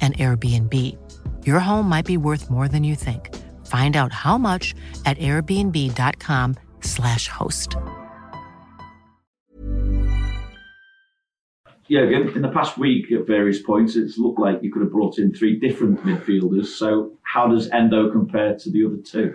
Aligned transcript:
an 0.00 0.12
Airbnb. 0.14 0.96
Your 1.46 1.58
home 1.58 1.86
might 1.88 2.06
be 2.06 2.16
worth 2.16 2.48
more 2.50 2.68
than 2.68 2.84
you 2.84 2.94
think. 2.94 3.34
Find 3.66 3.96
out 3.96 4.12
how 4.12 4.38
much 4.38 4.76
at 5.04 5.18
airbnb.com/slash 5.18 7.28
host. 7.28 7.76
Yeah, 11.88 12.02
in 12.02 12.28
in 12.36 12.42
the 12.42 12.50
past 12.50 12.76
week 12.76 13.10
at 13.12 13.26
various 13.26 13.62
points, 13.62 13.96
it's 13.96 14.18
looked 14.18 14.38
like 14.38 14.62
you 14.62 14.70
could 14.70 14.82
have 14.82 14.92
brought 14.92 15.18
in 15.18 15.34
three 15.34 15.58
different 15.58 16.04
midfielders. 16.04 16.66
So, 16.66 17.12
how 17.22 17.48
does 17.48 17.70
Endo 17.70 18.10
compare 18.10 18.58
to 18.58 18.70
the 18.70 18.84
other 18.84 18.98
two? 18.98 19.34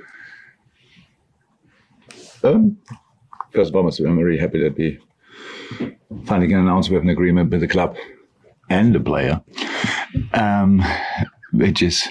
Um, 2.44 2.78
first 3.52 3.70
of 3.70 3.76
all, 3.76 3.88
I'm 3.88 4.18
very 4.18 4.38
happy 4.38 4.62
that 4.62 4.78
we 4.78 5.00
finally 6.26 6.48
can 6.48 6.60
announce 6.60 6.90
we 6.90 6.96
have 6.96 7.04
an 7.04 7.10
agreement 7.10 7.50
with 7.50 7.62
the 7.62 7.68
club 7.68 7.96
and 8.70 8.94
the 8.94 9.00
player, 9.00 9.42
um, 10.34 10.84
which 11.52 11.82
is 11.82 12.08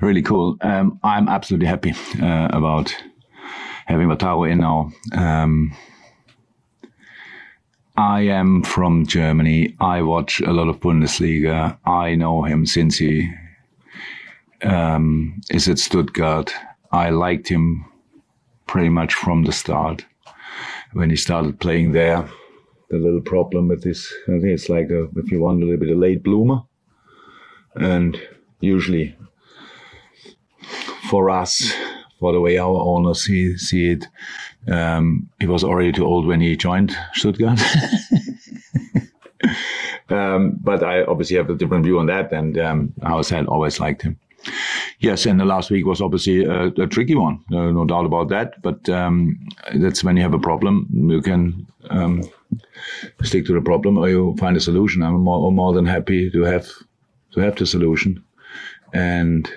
really 0.00 0.22
cool. 0.22 0.56
Um, 0.60 0.98
I'm 1.02 1.28
absolutely 1.28 1.66
happy 1.66 1.94
uh, 2.22 2.48
about 2.50 2.94
having 3.86 4.08
Wataru 4.08 4.50
in 4.50 4.58
now. 4.58 4.90
Um, 5.12 5.74
I 7.96 8.22
am 8.22 8.62
from 8.62 9.06
Germany. 9.06 9.74
I 9.80 10.02
watch 10.02 10.40
a 10.40 10.52
lot 10.52 10.68
of 10.68 10.80
Bundesliga. 10.80 11.78
I 11.86 12.14
know 12.14 12.42
him 12.42 12.66
since 12.66 12.98
he 12.98 13.30
um, 14.62 15.40
is 15.50 15.68
at 15.68 15.78
Stuttgart. 15.78 16.52
I 16.92 17.10
liked 17.10 17.48
him 17.48 17.86
pretty 18.66 18.90
much 18.90 19.14
from 19.14 19.44
the 19.44 19.52
start 19.52 20.04
when 20.92 21.08
he 21.08 21.16
started 21.16 21.58
playing 21.60 21.92
there 21.92 22.28
the 22.90 22.98
little 22.98 23.20
problem 23.20 23.68
with 23.68 23.82
this. 23.82 24.12
I 24.28 24.32
think 24.32 24.44
it's 24.46 24.68
like 24.68 24.90
a, 24.90 25.08
if 25.16 25.30
you 25.30 25.40
want 25.40 25.62
a 25.62 25.66
little 25.66 25.80
bit 25.80 25.90
of 25.90 25.98
late 25.98 26.22
bloomer, 26.22 26.62
and 27.76 28.20
usually 28.60 29.16
for 31.10 31.30
us, 31.30 31.72
for 32.18 32.32
the 32.32 32.40
way 32.40 32.58
our 32.58 32.80
owners 32.80 33.24
see 33.24 33.56
see 33.56 33.90
it, 33.90 34.06
um, 34.70 35.28
he 35.40 35.46
was 35.46 35.64
already 35.64 35.92
too 35.92 36.04
old 36.04 36.26
when 36.26 36.40
he 36.40 36.56
joined 36.56 36.96
Stuttgart. 37.14 37.60
um, 40.08 40.58
but 40.62 40.82
I 40.82 41.02
obviously 41.02 41.36
have 41.36 41.50
a 41.50 41.54
different 41.54 41.84
view 41.84 41.98
on 41.98 42.06
that, 42.06 42.32
and 42.32 42.58
um, 42.58 42.92
I 43.02 43.22
had 43.28 43.46
always 43.46 43.80
liked 43.80 44.02
him. 44.02 44.18
Yes, 45.00 45.26
and 45.26 45.38
the 45.38 45.44
last 45.44 45.70
week 45.70 45.84
was 45.84 46.00
obviously 46.00 46.44
a, 46.44 46.68
a 46.68 46.86
tricky 46.86 47.14
one, 47.14 47.44
no, 47.50 47.70
no, 47.70 47.84
doubt 47.84 48.06
about 48.06 48.28
that. 48.28 48.62
But 48.62 48.88
um, 48.88 49.38
that's 49.74 50.02
when 50.02 50.16
you 50.16 50.22
have 50.22 50.34
a 50.34 50.38
problem, 50.38 50.86
you 50.90 51.20
can 51.20 51.66
um, 51.90 52.22
stick 53.22 53.44
to 53.46 53.52
the 53.52 53.60
problem 53.60 53.98
or 53.98 54.08
you 54.08 54.34
find 54.38 54.56
a 54.56 54.60
solution. 54.60 55.02
I'm 55.02 55.20
more, 55.20 55.52
more 55.52 55.72
than 55.72 55.84
happy 55.84 56.30
to 56.30 56.42
have 56.42 56.68
to 57.36 57.42
have 57.42 57.56
the 57.56 57.66
solution. 57.66 58.24
And 58.92 59.50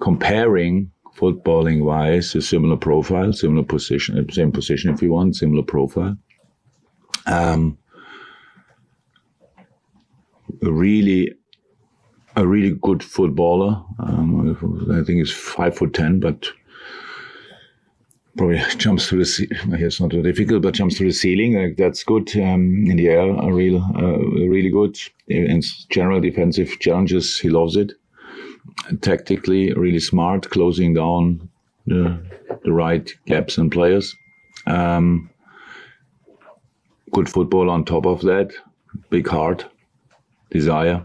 comparing 0.00 0.90
footballing 1.16 1.84
wise, 1.84 2.34
a 2.34 2.40
similar 2.40 2.76
profile, 2.76 3.32
similar 3.32 3.64
position, 3.64 4.26
same 4.30 4.52
position 4.52 4.94
if 4.94 5.02
you 5.02 5.12
want, 5.12 5.36
similar 5.36 5.62
profile. 5.62 6.16
Um, 7.26 7.78
really 10.62 11.34
a 12.36 12.46
really 12.46 12.70
good 12.80 13.02
footballer. 13.02 13.82
Um, 13.98 14.56
I 14.90 15.04
think 15.04 15.18
he's 15.18 15.32
five 15.32 15.76
foot 15.76 15.92
ten, 15.92 16.20
but 16.20 16.48
probably 18.36 18.60
jumps 18.78 19.08
through 19.08 19.20
the 19.20 19.26
ceiling. 19.26 19.58
It's 19.72 20.00
not 20.00 20.10
too 20.10 20.22
difficult, 20.22 20.62
but 20.62 20.74
jumps 20.74 20.96
through 20.96 21.08
the 21.08 21.14
ceiling. 21.14 21.54
Like, 21.54 21.76
that's 21.76 22.04
good 22.04 22.28
um, 22.36 22.86
in 22.86 22.96
the 22.96 23.08
air. 23.08 23.30
A 23.30 23.52
real, 23.52 23.82
uh, 23.96 24.18
really 24.48 24.70
good 24.70 24.98
in 25.28 25.62
general 25.90 26.20
defensive 26.20 26.78
challenges. 26.80 27.38
He 27.38 27.48
loves 27.48 27.76
it. 27.76 27.92
Tactically, 29.00 29.72
really 29.74 29.98
smart, 29.98 30.50
closing 30.50 30.94
down 30.94 31.48
the, 31.86 32.22
the 32.64 32.72
right 32.72 33.10
gaps 33.26 33.58
and 33.58 33.70
players. 33.70 34.14
Um, 34.66 35.30
good 37.12 37.28
football 37.28 37.70
on 37.70 37.84
top 37.84 38.06
of 38.06 38.22
that. 38.22 38.52
Big 39.10 39.26
heart, 39.28 39.66
desire. 40.50 41.04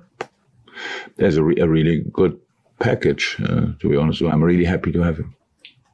There's 1.17 1.37
a, 1.37 1.43
re- 1.43 1.59
a 1.59 1.67
really 1.67 2.03
good 2.11 2.39
package, 2.79 3.37
uh, 3.41 3.73
to 3.79 3.89
be 3.89 3.95
honest. 3.95 4.21
I'm 4.21 4.43
really 4.43 4.65
happy 4.65 4.91
to 4.91 5.01
have 5.01 5.17
him. 5.17 5.36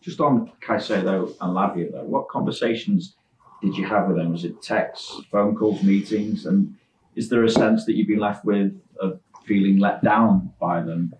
Just 0.03 0.19
on 0.19 0.51
Caicedo 0.61 1.33
and 1.39 1.55
Lavia, 1.55 1.91
though, 1.91 2.03
what 2.03 2.27
conversations 2.27 3.15
did 3.61 3.77
you 3.77 3.85
have 3.85 4.07
with 4.07 4.17
them? 4.17 4.31
Was 4.31 4.43
it 4.43 4.61
texts, 4.61 5.21
phone 5.31 5.55
calls, 5.55 5.81
meetings? 5.81 6.45
And 6.45 6.75
is 7.15 7.29
there 7.29 7.43
a 7.45 7.49
sense 7.49 7.85
that 7.85 7.95
you've 7.95 8.09
been 8.09 8.19
left 8.19 8.43
with 8.43 8.77
of 8.99 9.19
feeling 9.45 9.77
let 9.77 10.03
down 10.03 10.51
by 10.59 10.81
them? 10.81 11.13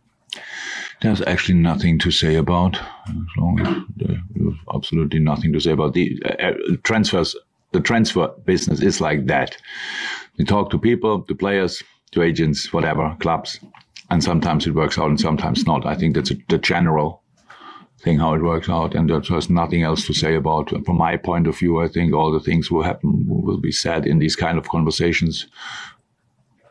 There's 1.02 1.22
actually 1.22 1.56
nothing 1.56 1.98
to 2.00 2.12
say 2.12 2.36
about. 2.36 2.78
As 3.08 3.16
long 3.38 3.60
as 3.62 4.54
absolutely 4.74 5.20
nothing 5.20 5.54
to 5.54 5.60
say 5.60 5.72
about 5.72 5.94
the 5.94 6.22
uh, 6.26 6.48
uh, 6.48 6.54
transfers. 6.84 7.36
The 7.72 7.80
transfer 7.80 8.28
business 8.46 8.82
is 8.82 9.02
like 9.02 9.26
that. 9.28 9.58
You 10.36 10.46
talk 10.46 10.70
to 10.72 10.78
people, 10.78 11.24
to 11.24 11.36
players, 11.36 11.82
to 12.12 12.22
agents, 12.22 12.72
whatever, 12.72 13.16
clubs, 13.20 13.60
and 14.12 14.24
sometimes 14.24 14.68
it 14.68 14.76
works 14.76 15.00
out 15.00 15.10
and 15.10 15.20
sometimes 15.20 15.66
not. 15.66 15.86
I 15.86 15.96
think 15.96 16.16
that's 16.16 16.32
a, 16.32 16.36
the 16.50 16.60
general 16.60 17.23
thing 18.04 18.20
how 18.20 18.34
it 18.34 18.44
works 18.44 18.70
out, 18.70 18.96
and 18.96 19.10
there's 19.10 19.50
nothing 19.50 19.84
else 19.84 20.06
to 20.08 20.14
say 20.14 20.36
about. 20.36 20.70
From 20.86 20.98
my 20.98 21.18
point 21.18 21.48
of 21.48 21.58
view, 21.58 21.80
I 21.80 21.88
think 21.88 22.14
all 22.14 22.32
the 22.32 22.40
things 22.40 22.70
will 22.70 22.84
happen 22.84 23.26
will 23.28 23.60
be 23.60 23.72
said 23.72 24.06
in 24.06 24.20
these 24.20 24.36
kind 24.36 24.58
of 24.58 24.68
conversations. 24.70 25.48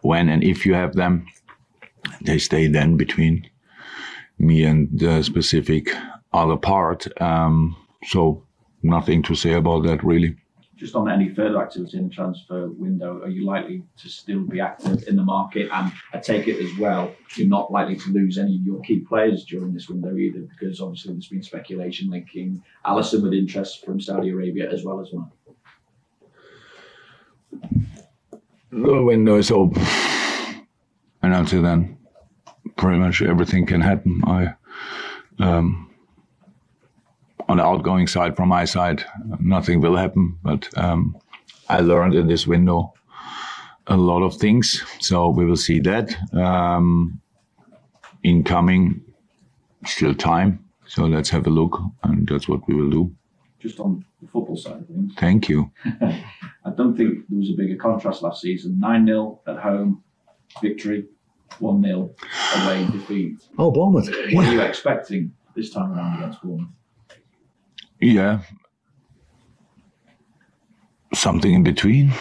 When 0.03 0.29
and 0.29 0.45
if 0.45 0.67
you 0.67 0.75
have 0.75 0.95
them, 0.95 1.27
they 2.21 2.39
stay 2.39 2.67
then 2.67 2.97
between 2.97 3.49
me 4.39 4.65
and 4.65 4.89
the 4.93 5.23
specific 5.23 5.89
other 6.33 6.57
part. 6.57 7.07
Um, 7.21 7.77
so 8.05 8.45
nothing 8.83 9.23
to 9.23 9.35
say 9.35 9.53
about 9.53 9.85
that 9.85 10.05
really 10.05 10.37
just 10.83 10.97
on 10.97 11.09
any 11.09 11.29
further 11.29 11.63
activity 11.63 11.97
in 11.97 12.09
the 12.09 12.13
transfer 12.13 12.67
window, 12.67 13.23
are 13.23 13.29
you 13.29 13.47
likely 13.47 13.85
to 13.97 14.09
still 14.09 14.41
be 14.41 14.61
active 14.61 15.05
in 15.07 15.15
the 15.15 15.23
market? 15.23 15.69
And 15.73 15.93
I 16.13 16.19
take 16.19 16.49
it 16.49 16.61
as 16.61 16.77
well, 16.77 17.15
you're 17.37 17.47
not 17.47 17.71
likely 17.71 17.95
to 17.95 18.11
lose 18.11 18.37
any 18.37 18.57
of 18.57 18.63
your 18.63 18.81
key 18.81 18.99
players 18.99 19.45
during 19.45 19.73
this 19.73 19.89
window 19.89 20.17
either, 20.17 20.41
because 20.41 20.81
obviously 20.81 21.13
there's 21.13 21.29
been 21.29 21.41
speculation 21.41 22.11
linking 22.11 22.61
Alisson 22.85 23.23
with 23.23 23.33
interest 23.33 23.85
from 23.85 24.01
Saudi 24.01 24.31
Arabia 24.31 24.69
as 24.73 24.85
well 24.85 25.01
as 25.01 25.11
well. 25.13 25.33
The 28.73 29.03
window 29.05 29.37
is 29.37 29.53
open, 29.53 29.83
and 31.23 31.33
until 31.33 31.63
then, 31.63 31.97
pretty 32.75 32.99
much 32.99 33.23
everything 33.23 33.67
can 33.67 33.83
happen. 33.83 34.21
I. 34.27 34.55
Um, 35.39 35.92
on 37.53 37.59
the 37.59 37.65
outgoing 37.65 38.07
side, 38.07 38.35
from 38.35 38.49
my 38.49 38.65
side, 38.65 39.05
nothing 39.39 39.81
will 39.83 39.95
happen. 39.95 40.39
But 40.43 40.67
um, 40.77 41.17
I 41.69 41.81
learned 41.81 42.15
in 42.15 42.27
this 42.27 42.47
window 42.47 42.95
a 43.87 43.97
lot 43.97 44.23
of 44.23 44.37
things. 44.37 44.83
So 45.01 45.29
we 45.29 45.45
will 45.45 45.57
see 45.57 45.79
that. 45.81 46.17
Um, 46.33 47.21
incoming, 48.23 49.03
still 49.85 50.15
time. 50.15 50.65
So 50.87 51.05
let's 51.05 51.29
have 51.31 51.47
a 51.47 51.51
look, 51.51 51.79
and 52.05 52.27
that's 52.27 52.49
what 52.49 52.67
we 52.67 52.75
will 52.75 52.91
do. 52.91 53.15
Just 53.61 53.79
on 53.81 54.05
the 54.21 54.29
football 54.29 54.57
side 54.57 54.81
of 54.81 54.87
things. 54.87 55.13
Thank 55.19 55.49
you. 55.51 55.71
I 56.65 56.71
don't 56.77 56.97
think 56.97 57.27
there 57.29 57.39
was 57.39 57.51
a 57.51 57.57
bigger 57.57 57.77
contrast 57.77 58.23
last 58.23 58.41
season. 58.41 58.81
9 58.81 59.07
0 59.07 59.41
at 59.47 59.59
home, 59.59 60.03
victory, 60.63 61.05
1 61.59 61.83
0 61.83 62.15
away 62.57 62.87
defeat. 62.93 63.37
Oh, 63.59 63.71
Bournemouth. 63.71 64.09
What 64.33 64.47
are 64.47 64.53
you 64.53 64.63
expecting 64.63 65.33
this 65.55 65.71
time 65.71 65.93
around 65.93 66.17
against 66.19 66.43
Bournemouth? 66.43 66.69
Yeah. 68.03 68.41
Something 71.15 71.55
in 71.55 71.63
between. 71.63 72.13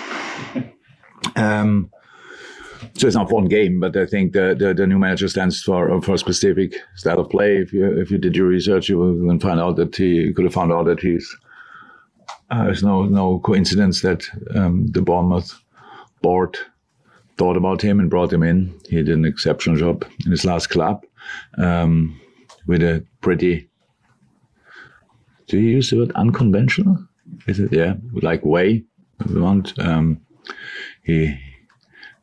um, 1.36 1.90
so 2.96 3.08
it's 3.08 3.16
not 3.16 3.32
one 3.32 3.46
game, 3.46 3.80
but 3.80 3.98
I 3.98 4.06
think 4.06 4.34
the, 4.34 4.56
the, 4.58 4.74
the, 4.74 4.86
new 4.86 5.00
manager 5.00 5.28
stands 5.28 5.62
for 5.62 6.02
for 6.02 6.14
a 6.14 6.18
specific 6.18 6.76
style 6.96 7.20
of 7.20 7.30
play. 7.30 7.58
If 7.58 7.74
you 7.74 7.86
if 8.00 8.12
you 8.12 8.18
did 8.18 8.36
your 8.36 8.48
research, 8.48 8.90
you 8.90 8.98
will 8.98 9.40
find 9.40 9.60
out 9.60 9.76
that 9.78 9.96
he 9.96 10.34
could 10.34 10.46
have 10.46 10.54
found 10.54 10.72
out 10.72 10.86
that 10.86 11.00
he's. 11.00 11.36
Uh, 12.52 12.68
it's 12.70 12.84
no 12.84 13.06
no 13.06 13.40
coincidence 13.40 14.02
that 14.02 14.26
um, 14.56 14.88
the 14.88 15.02
Bournemouth 15.02 15.60
board 16.22 16.58
thought 17.38 17.58
about 17.58 17.82
him 17.82 18.00
and 18.00 18.10
brought 18.10 18.34
him 18.34 18.44
in. 18.44 18.74
He 18.90 18.98
did 18.98 19.10
an 19.10 19.26
exceptional 19.26 19.78
job 19.78 20.06
in 20.26 20.32
his 20.32 20.46
last 20.46 20.68
club 20.68 21.06
um, 21.58 22.20
with 22.68 22.84
a 22.84 23.04
pretty. 23.22 23.71
Do 25.52 25.60
you 25.60 25.68
use 25.68 25.90
the 25.90 25.98
word 25.98 26.14
unconventional? 26.14 26.98
Is 27.46 27.60
it 27.60 27.74
yeah, 27.74 27.96
like 28.14 28.46
way 28.46 28.86
we 29.28 29.42
want? 29.42 29.78
Um, 29.78 30.22
he 31.04 31.38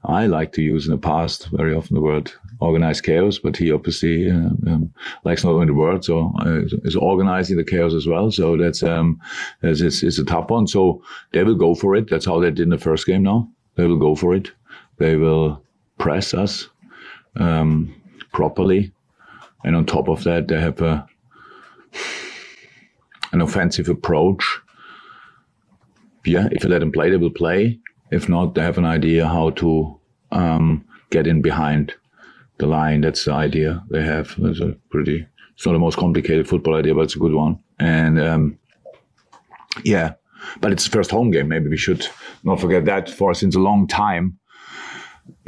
I 0.03 0.25
like 0.25 0.53
to 0.53 0.63
use 0.63 0.87
in 0.87 0.93
the 0.93 0.99
past 0.99 1.51
very 1.51 1.75
often 1.75 1.95
the 1.95 2.01
word 2.01 2.33
organized 2.61 3.05
chaos, 3.05 3.39
but 3.39 3.55
he 3.55 3.71
obviously 3.71 4.31
uh, 4.31 4.49
um, 4.67 4.95
likes 5.25 5.45
not 5.45 5.53
only 5.53 5.67
the 5.67 5.75
word, 5.75 6.07
so 6.07 6.33
uh, 6.41 6.63
is 6.85 6.97
organizing 6.97 7.59
the 7.59 7.65
chaos 7.65 7.93
as 7.93 8.07
well. 8.07 8.31
So 8.31 8.57
that's 8.57 8.83
um, 8.83 9.21
it's, 9.61 10.03
it's, 10.03 10.19
a 10.19 10.25
tough 10.25 10.49
one. 10.49 10.67
So 10.67 11.03
they 11.33 11.45
will 11.45 11.55
go 11.55 11.75
for 11.75 11.97
it. 11.97 12.09
That's 12.09 12.25
how 12.25 12.41
they 12.41 12.49
did 12.49 12.61
in 12.61 12.71
the 12.71 12.79
first 12.79 13.05
game. 13.05 13.25
Now 13.25 13.47
they 13.75 13.87
will 13.87 13.99
go 13.99 14.15
for 14.15 14.35
it. 14.35 14.53
They 14.97 15.17
will 15.17 15.63
press 15.99 16.33
us 16.33 16.67
um, 17.37 17.95
properly, 18.33 18.91
and 19.65 19.77
on 19.77 19.85
top 19.85 20.09
of 20.09 20.25
that, 20.25 20.49
they 20.49 20.59
have 20.59 20.81
a 20.81 21.07
an 23.33 23.41
offensive 23.41 23.89
approach. 23.89 24.45
Yeah, 26.25 26.49
if 26.53 26.65
you 26.65 26.71
let 26.71 26.81
them 26.81 26.93
play, 26.93 27.11
they 27.11 27.17
will 27.17 27.31
play. 27.31 27.79
If 28.11 28.29
not, 28.29 28.55
they 28.55 28.63
have 28.63 28.79
an 28.79 28.85
idea 28.85 29.27
how 29.27 29.51
to 29.51 29.99
um, 30.31 30.85
get 31.11 31.27
in 31.27 31.43
behind 31.43 31.95
the 32.59 32.67
line. 32.67 33.01
That's 33.01 33.25
the 33.25 33.33
idea 33.33 33.83
they 33.91 34.03
have. 34.03 34.35
It's 34.39 34.61
a 34.61 34.77
pretty. 34.91 35.27
It's 35.55 35.67
not 35.67 35.73
the 35.73 35.79
most 35.79 35.99
complicated 35.99 36.49
football 36.49 36.77
idea, 36.77 36.95
but 36.95 37.03
it's 37.03 37.17
a 37.17 37.19
good 37.19 37.35
one. 37.35 37.59
And 37.79 38.21
um, 38.21 38.59
yeah, 39.85 40.15
but 40.61 40.73
it's 40.73 40.85
the 40.85 40.91
first 40.91 41.11
home 41.11 41.31
game. 41.31 41.49
Maybe 41.49 41.69
we 41.69 41.77
should 41.77 42.07
not 42.45 42.61
forget 42.61 42.85
that. 42.85 43.11
For 43.11 43.35
since 43.35 43.57
a 43.57 43.61
long 43.61 43.87
time, 43.87 44.38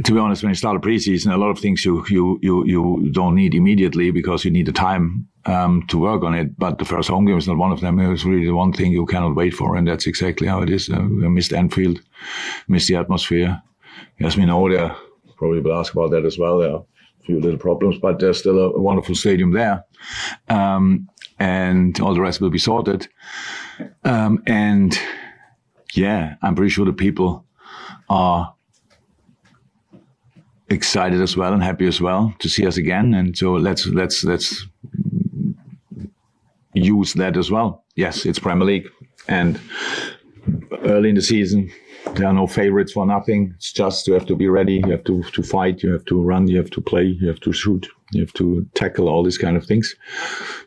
to 0.04 0.12
be 0.12 0.18
honest, 0.18 0.42
when 0.42 0.50
you 0.50 0.56
start 0.56 0.76
a 0.76 0.80
preseason, 0.80 1.32
a 1.32 1.36
lot 1.36 1.50
of 1.50 1.58
things 1.58 1.84
you 1.84 2.04
you 2.08 2.38
you 2.42 2.64
you 2.66 3.10
don't 3.12 3.34
need 3.34 3.54
immediately 3.54 4.10
because 4.10 4.44
you 4.44 4.50
need 4.50 4.66
the 4.66 4.72
time 4.72 5.28
um, 5.46 5.84
to 5.88 5.98
work 5.98 6.22
on 6.22 6.34
it. 6.34 6.58
But 6.58 6.78
the 6.78 6.84
first 6.84 7.08
home 7.08 7.26
game 7.26 7.38
is 7.38 7.48
not 7.48 7.58
one 7.58 7.72
of 7.72 7.80
them. 7.80 7.98
It's 7.98 8.24
really 8.24 8.46
the 8.46 8.54
one 8.54 8.72
thing 8.72 8.92
you 8.92 9.06
cannot 9.06 9.36
wait 9.36 9.54
for, 9.54 9.76
and 9.76 9.86
that's 9.86 10.06
exactly 10.06 10.46
how 10.46 10.62
it 10.62 10.70
is. 10.70 10.88
Uh, 10.88 11.02
we 11.02 11.28
missed 11.28 11.52
Anfield, 11.52 12.00
missed 12.68 12.88
the 12.88 12.96
atmosphere. 12.96 13.62
Know, 14.18 14.68
there 14.68 14.96
probably 15.36 15.60
will 15.60 15.78
ask 15.78 15.92
about 15.92 16.10
that 16.10 16.24
as 16.26 16.38
well. 16.38 16.58
There 16.58 16.70
are 16.70 16.76
a 16.76 17.24
few 17.24 17.40
little 17.40 17.58
problems, 17.58 17.98
but 17.98 18.18
there's 18.18 18.38
still 18.38 18.58
a, 18.58 18.70
a 18.70 18.80
wonderful 18.80 19.14
stadium 19.14 19.52
there, 19.52 19.84
um, 20.48 21.08
and 21.38 21.98
all 22.00 22.14
the 22.14 22.20
rest 22.20 22.40
will 22.40 22.50
be 22.50 22.58
sorted. 22.58 23.08
Um, 24.04 24.42
and 24.46 24.98
yeah, 25.94 26.36
I'm 26.42 26.54
pretty 26.54 26.70
sure 26.70 26.84
the 26.84 26.92
people 26.92 27.46
are 28.08 28.54
excited 30.70 31.20
as 31.20 31.36
well 31.36 31.52
and 31.52 31.62
happy 31.62 31.86
as 31.86 32.00
well 32.00 32.34
to 32.38 32.48
see 32.48 32.66
us 32.66 32.76
again. 32.76 33.14
And 33.14 33.36
so 33.36 33.52
let's 33.52 33.86
let's 33.86 34.24
let's 34.24 34.66
use 36.74 37.12
that 37.14 37.36
as 37.36 37.50
well. 37.50 37.84
Yes, 37.96 38.24
it's 38.24 38.38
Premier 38.38 38.66
League, 38.66 38.88
and 39.28 39.60
early 40.84 41.10
in 41.10 41.14
the 41.16 41.22
season 41.22 41.70
there 42.14 42.26
are 42.26 42.32
no 42.32 42.46
favorites 42.46 42.92
for 42.92 43.06
nothing. 43.06 43.52
It's 43.56 43.72
just 43.72 44.06
you 44.06 44.14
have 44.14 44.26
to 44.26 44.36
be 44.36 44.48
ready. 44.48 44.80
You 44.84 44.90
have 44.90 45.04
to 45.04 45.22
to 45.22 45.42
fight. 45.42 45.82
You 45.82 45.92
have 45.92 46.04
to 46.06 46.20
run. 46.20 46.48
You 46.48 46.56
have 46.58 46.70
to 46.70 46.80
play. 46.80 47.04
You 47.04 47.28
have 47.28 47.40
to 47.40 47.52
shoot. 47.52 47.88
You 48.12 48.22
have 48.22 48.32
to 48.34 48.66
tackle 48.74 49.08
all 49.08 49.22
these 49.22 49.38
kind 49.38 49.56
of 49.56 49.66
things, 49.66 49.94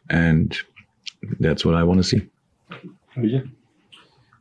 and 0.09 0.57
that's 1.39 1.65
what 1.65 1.75
I 1.75 1.83
want 1.83 1.99
to 1.99 2.03
see. 2.03 2.21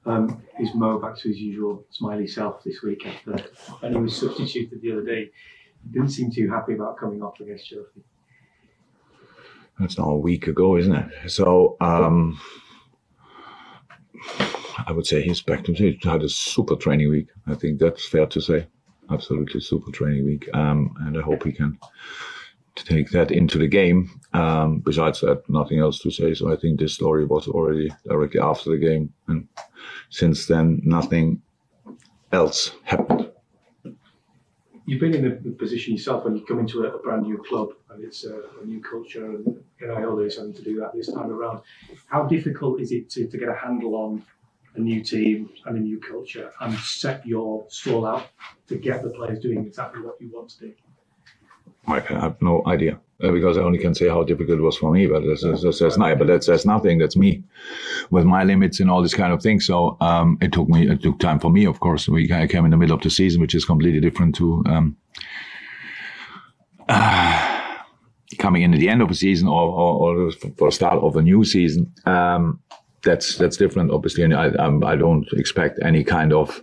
Um, 0.05 0.43
is 0.59 0.75
Mo 0.75 0.99
back 0.99 1.17
to 1.19 1.29
his 1.29 1.39
usual 1.39 1.85
smiley 1.91 2.27
self 2.27 2.65
this 2.65 2.83
week 2.83 3.07
after 3.07 3.37
and 3.83 3.95
he 3.95 4.01
was 4.01 4.17
substituted 4.17 4.81
the 4.83 4.93
other 4.93 5.05
day? 5.05 5.31
He 5.85 5.93
didn't 5.93 6.11
seem 6.11 6.31
too 6.31 6.51
happy 6.51 6.75
about 6.75 6.99
coming 6.99 7.23
off 7.23 7.39
against 7.41 7.67
Chelsea. 7.67 8.03
That's 9.79 9.99
now 9.99 10.11
a 10.11 10.19
week 10.19 10.49
ago, 10.49 10.77
isn't 10.77 10.95
it? 10.95 11.31
So 11.31 11.77
um, 11.81 12.41
I 14.87 14.93
would 14.93 15.07
say 15.07 15.23
he's 15.23 15.41
back 15.41 15.65
to 15.65 15.73
he 15.73 15.99
had 16.03 16.23
a 16.23 16.29
super 16.29 16.77
training 16.77 17.11
week. 17.11 17.29
I 17.47 17.55
think 17.55 17.79
that's 17.79 18.07
fair 18.07 18.27
to 18.27 18.41
say. 18.41 18.67
Absolutely 19.11 19.61
super 19.61 19.91
training 19.91 20.25
week, 20.25 20.49
um, 20.55 20.95
and 21.01 21.19
I 21.19 21.23
hope 21.23 21.43
he 21.43 21.53
can 21.53 21.79
take 22.75 23.11
that 23.11 23.31
into 23.31 23.59
the 23.59 23.69
game. 23.69 24.11
Um, 24.33 24.79
besides 24.81 25.21
that, 25.21 25.49
nothing 25.49 25.79
else 25.79 25.99
to 26.01 26.11
say. 26.11 26.35
So 26.35 26.53
I 26.53 26.57
think 26.57 26.81
this 26.81 26.95
story 26.95 27.25
was 27.25 27.49
already 27.49 27.93
directly 28.07 28.41
after 28.41 28.71
the 28.71 28.79
game, 28.79 29.13
and 29.29 29.49
since 30.11 30.47
then, 30.47 30.81
nothing 30.85 31.43
else 32.33 32.73
happened. 32.85 33.31
You've 34.87 35.01
been 35.01 35.15
in 35.15 35.43
the 35.45 35.51
position 35.53 35.93
yourself 35.93 36.25
when 36.25 36.37
you 36.37 36.45
come 36.45 36.59
into 36.59 36.85
a, 36.85 36.99
brand 36.99 37.23
new 37.23 37.39
club 37.49 37.69
and 37.91 38.03
it's 38.03 38.25
a, 38.25 38.43
a 38.61 38.65
new 38.65 38.81
culture, 38.81 39.25
and 39.27 39.63
NIL 39.81 40.19
is 40.21 40.37
having 40.37 40.55
to 40.55 40.63
do 40.63 40.81
that 40.81 40.93
this 40.95 41.13
time 41.13 41.31
around. 41.31 41.61
How 42.07 42.25
difficult 42.25 42.81
is 42.81 42.91
it 42.91 43.09
to, 43.11 43.29
to 43.29 43.39
get 43.39 43.49
a 43.49 43.55
handle 43.55 43.95
on 43.95 44.25
a 44.75 44.81
new 44.81 45.03
team 45.05 45.51
and 45.67 45.77
a 45.77 45.81
new 45.81 46.01
culture 46.01 46.51
and 46.61 46.77
set 46.79 47.25
your 47.27 47.67
stall 47.69 48.07
out 48.07 48.29
to 48.69 48.77
get 48.77 49.03
the 49.03 49.11
players 49.11 49.41
doing 49.41 49.65
exactly 49.65 50.03
what 50.03 50.21
you 50.21 50.31
want 50.33 50.51
to 50.51 50.61
do? 50.61 50.73
I 51.87 52.01
have 52.01 52.41
no 52.41 52.63
idea 52.67 52.99
uh, 53.23 53.31
because 53.33 53.59
I 53.59 53.63
only 53.63 53.79
can 53.79 53.95
say 53.95 54.09
how 54.09 54.23
difficult 54.23 54.59
it 54.59 54.63
was 54.63 54.77
for 54.77 54.93
me. 54.93 55.07
But 55.07 55.25
that's, 55.27 55.43
that's, 55.43 55.79
that's, 55.79 55.99
not, 55.99 56.19
but 56.19 56.27
that's, 56.27 56.47
that's 56.47 56.65
nothing. 56.65 56.99
That's 56.99 57.17
me 57.17 57.43
with 58.11 58.25
my 58.25 58.45
limits 58.45 58.81
and 58.81 58.91
all 58.91 59.03
this 59.03 59.15
kind 59.15 59.33
of 59.33 59.43
thing. 59.43 59.61
So 59.61 59.97
um, 60.01 60.39
it 60.41 60.53
took 60.53 60.69
me, 60.69 60.89
it 60.89 61.03
took 61.03 61.19
time 61.19 61.41
for 61.41 61.51
me, 61.51 61.67
of 61.67 61.81
course. 61.81 62.09
We 62.09 62.29
came 62.29 62.65
in 62.65 62.71
the 62.71 62.77
middle 62.77 62.97
of 62.97 63.03
the 63.03 63.11
season, 63.11 63.41
which 63.41 63.55
is 63.55 63.65
completely 63.65 64.01
different 64.01 64.35
to 64.37 64.63
um, 64.67 64.97
uh, 66.89 67.77
coming 68.39 68.63
in 68.63 68.75
at 68.75 68.81
the 68.81 68.89
end 68.89 69.03
of 69.03 69.11
a 69.11 69.15
season 69.15 69.49
or, 69.49 69.63
or, 69.63 70.17
or, 70.17 70.33
for 70.33 70.69
the 70.69 70.73
start 70.73 70.99
of 70.99 71.17
a 71.17 71.23
new 71.23 71.45
season. 71.45 71.93
Um, 72.07 72.61
that's 73.05 73.37
that's 73.37 73.57
different, 73.57 73.91
obviously, 73.91 74.23
and 74.23 74.33
I 74.33 74.51
um, 74.51 74.85
I 74.85 74.95
don't 74.95 75.27
expect 75.33 75.81
any 75.83 76.05
kind 76.05 76.33
of 76.33 76.63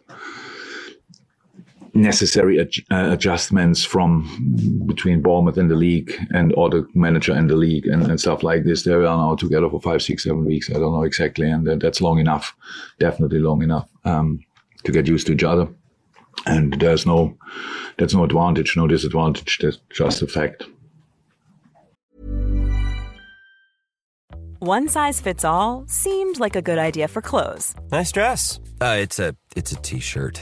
necessary 1.94 2.59
ad- 2.59 2.71
uh, 2.91 3.12
adjustments 3.12 3.83
from 3.83 4.83
between 4.86 5.21
Bournemouth 5.21 5.57
and 5.57 5.69
the 5.69 5.75
league 5.75 6.13
and 6.33 6.54
or 6.56 6.69
the 6.69 6.87
manager 6.94 7.33
and 7.33 7.49
the 7.49 7.56
league 7.56 7.87
and, 7.87 8.04
and, 8.04 8.19
stuff 8.19 8.44
like 8.44 8.63
this. 8.63 8.83
They 8.83 8.94
are 8.94 9.02
now 9.02 9.35
together 9.35 9.69
for 9.69 9.81
five, 9.81 10.02
six, 10.02 10.23
seven 10.23 10.45
weeks. 10.45 10.69
I 10.69 10.73
don't 10.73 10.94
know 10.94 11.04
exactly, 11.04 11.49
and 11.49 11.68
that's 11.81 12.02
long 12.02 12.19
enough, 12.19 12.56
definitely 12.99 13.40
long 13.40 13.63
enough 13.63 13.90
um, 14.06 14.40
to 14.83 14.92
get 14.92 15.07
used 15.07 15.28
to 15.28 15.33
each 15.33 15.44
other. 15.44 15.68
And 16.45 16.73
there's 16.80 17.06
no, 17.06 17.37
there's 17.97 18.16
no 18.16 18.23
advantage, 18.23 18.78
no 18.78 18.87
disadvantage. 18.87 19.59
That's 19.61 19.80
just 19.92 20.21
a 20.21 20.28
fact. 20.28 20.63
One 24.59 24.90
size 24.90 25.21
fits 25.21 25.45
all 25.45 25.85
seemed 25.87 26.40
like 26.40 26.56
a 26.56 26.61
good 26.61 26.78
idea 26.78 27.07
for 27.07 27.21
clothes. 27.21 27.75
Nice 27.92 28.11
dress. 28.11 28.59
Uh, 28.81 28.97
it's 28.99 29.19
a 29.19 29.35
it's 29.56 29.71
a 29.71 29.75
t-shirt 29.78 30.42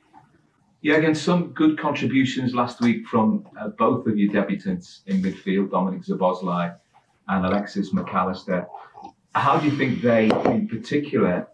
Yeah, 0.83 0.95
again, 0.95 1.13
some 1.13 1.51
good 1.51 1.77
contributions 1.77 2.55
last 2.55 2.81
week 2.81 3.05
from 3.07 3.45
uh, 3.59 3.67
both 3.67 4.07
of 4.07 4.17
your 4.17 4.33
debutants 4.33 5.01
in 5.05 5.21
midfield, 5.21 5.69
Dominic 5.69 6.01
Szoboszlai 6.01 6.75
and 7.27 7.45
Alexis 7.45 7.93
Mac 7.93 8.11
Allister. 8.11 8.67
How 9.35 9.59
do 9.59 9.67
you 9.67 9.77
think 9.77 10.01
they, 10.01 10.31
in 10.45 10.67
particular, 10.67 11.47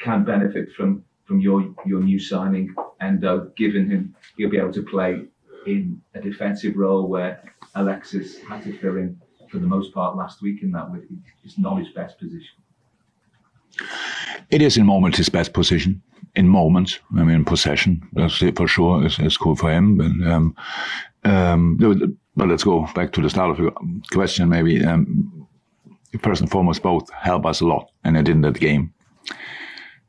can 0.00 0.22
benefit 0.24 0.70
from 0.72 1.02
from 1.24 1.40
your 1.40 1.74
your 1.86 2.02
new 2.02 2.18
signing, 2.18 2.74
Endo, 3.00 3.50
given 3.56 3.88
him 3.88 4.14
he'll 4.36 4.50
be 4.50 4.58
able 4.58 4.72
to 4.74 4.82
play 4.82 5.24
in 5.66 6.02
a 6.14 6.20
defensive 6.20 6.76
role 6.76 7.08
where 7.08 7.42
Alexis 7.76 8.38
had 8.40 8.62
to 8.64 8.78
fill 8.78 8.98
in 8.98 9.18
for 9.50 9.60
the 9.60 9.66
most 9.66 9.94
part 9.94 10.14
last 10.14 10.42
week 10.42 10.62
in 10.62 10.70
that 10.72 10.90
with 10.90 11.04
his 11.42 11.56
not 11.56 11.78
his 11.78 11.88
best 11.88 12.18
position. 12.18 12.56
It 14.50 14.60
is 14.60 14.76
in 14.76 14.84
moment 14.84 15.16
his 15.16 15.30
best 15.30 15.54
position. 15.54 16.02
In 16.36 16.48
moments, 16.48 16.98
I 17.16 17.22
mean, 17.22 17.44
possession, 17.44 18.02
that's 18.12 18.42
it 18.42 18.56
for 18.56 18.66
sure, 18.66 19.06
is, 19.06 19.18
is 19.20 19.36
cool 19.36 19.54
for 19.54 19.70
him. 19.70 19.96
But, 19.96 20.32
um, 20.32 20.56
um, 21.22 21.76
but 22.36 22.48
let's 22.48 22.64
go 22.64 22.88
back 22.94 23.12
to 23.12 23.22
the 23.22 23.30
start 23.30 23.50
of 23.50 23.58
your 23.60 23.72
question, 24.10 24.48
maybe. 24.48 24.84
Um, 24.84 25.46
first 26.20 26.40
and 26.40 26.50
foremost, 26.50 26.82
both 26.82 27.08
help 27.12 27.46
us 27.46 27.60
a 27.60 27.66
lot, 27.66 27.88
and 28.02 28.16
it 28.16 28.28
in 28.28 28.40
that 28.40 28.58
game. 28.58 28.92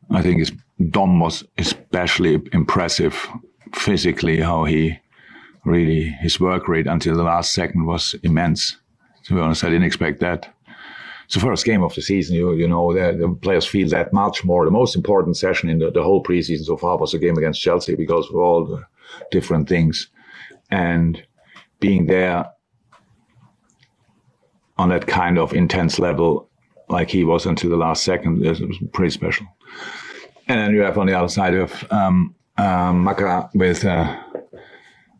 I 0.09 0.23
think 0.23 0.41
it's, 0.41 0.51
Dom 0.89 1.19
was 1.19 1.43
especially 1.59 2.41
impressive 2.51 3.27
physically, 3.73 4.39
how 4.39 4.65
he 4.65 4.99
really, 5.63 6.09
his 6.21 6.39
work 6.39 6.67
rate 6.67 6.87
until 6.87 7.15
the 7.15 7.23
last 7.23 7.53
second 7.53 7.85
was 7.85 8.15
immense. 8.23 8.77
To 9.25 9.35
be 9.35 9.41
honest, 9.41 9.63
I 9.63 9.69
didn't 9.69 9.85
expect 9.85 10.19
that 10.21 10.54
it's 11.25 11.33
the 11.33 11.39
first 11.39 11.65
game 11.65 11.83
of 11.83 11.93
the 11.93 12.01
season. 12.01 12.35
You 12.35 12.53
you 12.53 12.67
know 12.67 12.93
the, 12.93 13.17
the, 13.17 13.35
players 13.41 13.65
feel 13.65 13.89
that 13.89 14.13
much 14.13 14.45
more. 14.45 14.65
The 14.65 14.71
most 14.71 14.95
important 14.95 15.37
session 15.37 15.69
in 15.69 15.79
the, 15.79 15.91
the 15.91 16.03
whole 16.03 16.23
preseason 16.23 16.65
so 16.65 16.77
far 16.77 16.97
was 16.97 17.11
the 17.11 17.19
game 17.19 17.37
against 17.37 17.61
Chelsea 17.61 17.95
because 17.95 18.29
of 18.29 18.35
all 18.35 18.65
the 18.65 18.83
different 19.31 19.67
things, 19.67 20.09
and 20.71 21.21
being 21.79 22.07
there 22.07 22.45
on 24.77 24.89
that 24.89 25.07
kind 25.07 25.37
of 25.37 25.53
intense 25.53 25.99
level, 25.99 26.49
like 26.89 27.09
he 27.09 27.23
was 27.23 27.45
until 27.45 27.69
the 27.69 27.77
last 27.77 28.03
second, 28.03 28.45
it 28.45 28.59
was 28.59 28.77
pretty 28.93 29.11
special. 29.11 29.45
And 30.47 30.59
then 30.59 30.73
you 30.73 30.81
have 30.81 30.97
on 30.97 31.07
the 31.07 31.17
other 31.17 31.29
side 31.29 31.53
of 31.53 31.91
um, 31.91 32.35
um, 32.57 33.05
Macca 33.05 33.49
with 33.55 33.83
uh, 33.85 34.21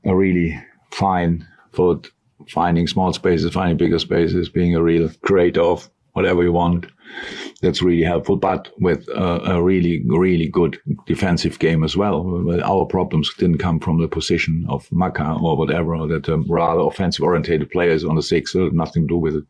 a 0.04 0.16
really 0.16 0.60
fine 0.92 1.48
foot, 1.72 2.12
finding 2.50 2.88
small 2.88 3.12
spaces, 3.14 3.54
finding 3.54 3.78
bigger 3.78 4.00
spaces, 4.00 4.50
being 4.50 4.76
a 4.76 4.84
real 4.84 5.10
creator 5.24 5.62
of 5.62 5.90
whatever 6.16 6.44
you 6.44 6.52
want. 6.52 6.88
That's 7.62 7.82
really 7.82 8.04
helpful, 8.04 8.36
but 8.36 8.72
with 8.80 9.08
a, 9.10 9.56
a 9.56 9.64
really, 9.64 10.04
really 10.08 10.48
good 10.48 10.78
defensive 11.06 11.60
game 11.60 11.84
as 11.84 11.96
well. 11.96 12.44
Our 12.64 12.86
problems 12.86 13.34
didn't 13.38 13.60
come 13.60 13.80
from 13.80 14.02
the 14.02 14.08
position 14.08 14.66
of 14.68 14.90
Macca 14.90 15.42
or 15.42 15.56
whatever, 15.56 15.96
or 15.96 16.08
that 16.08 16.28
um, 16.30 16.46
rather 16.50 16.82
offensive 16.82 17.24
orientated 17.24 17.70
players 17.70 18.04
on 18.04 18.16
the 18.16 18.22
six, 18.22 18.54
so 18.54 18.68
nothing 18.70 19.04
to 19.04 19.08
do 19.08 19.18
with 19.18 19.36
it. 19.36 19.46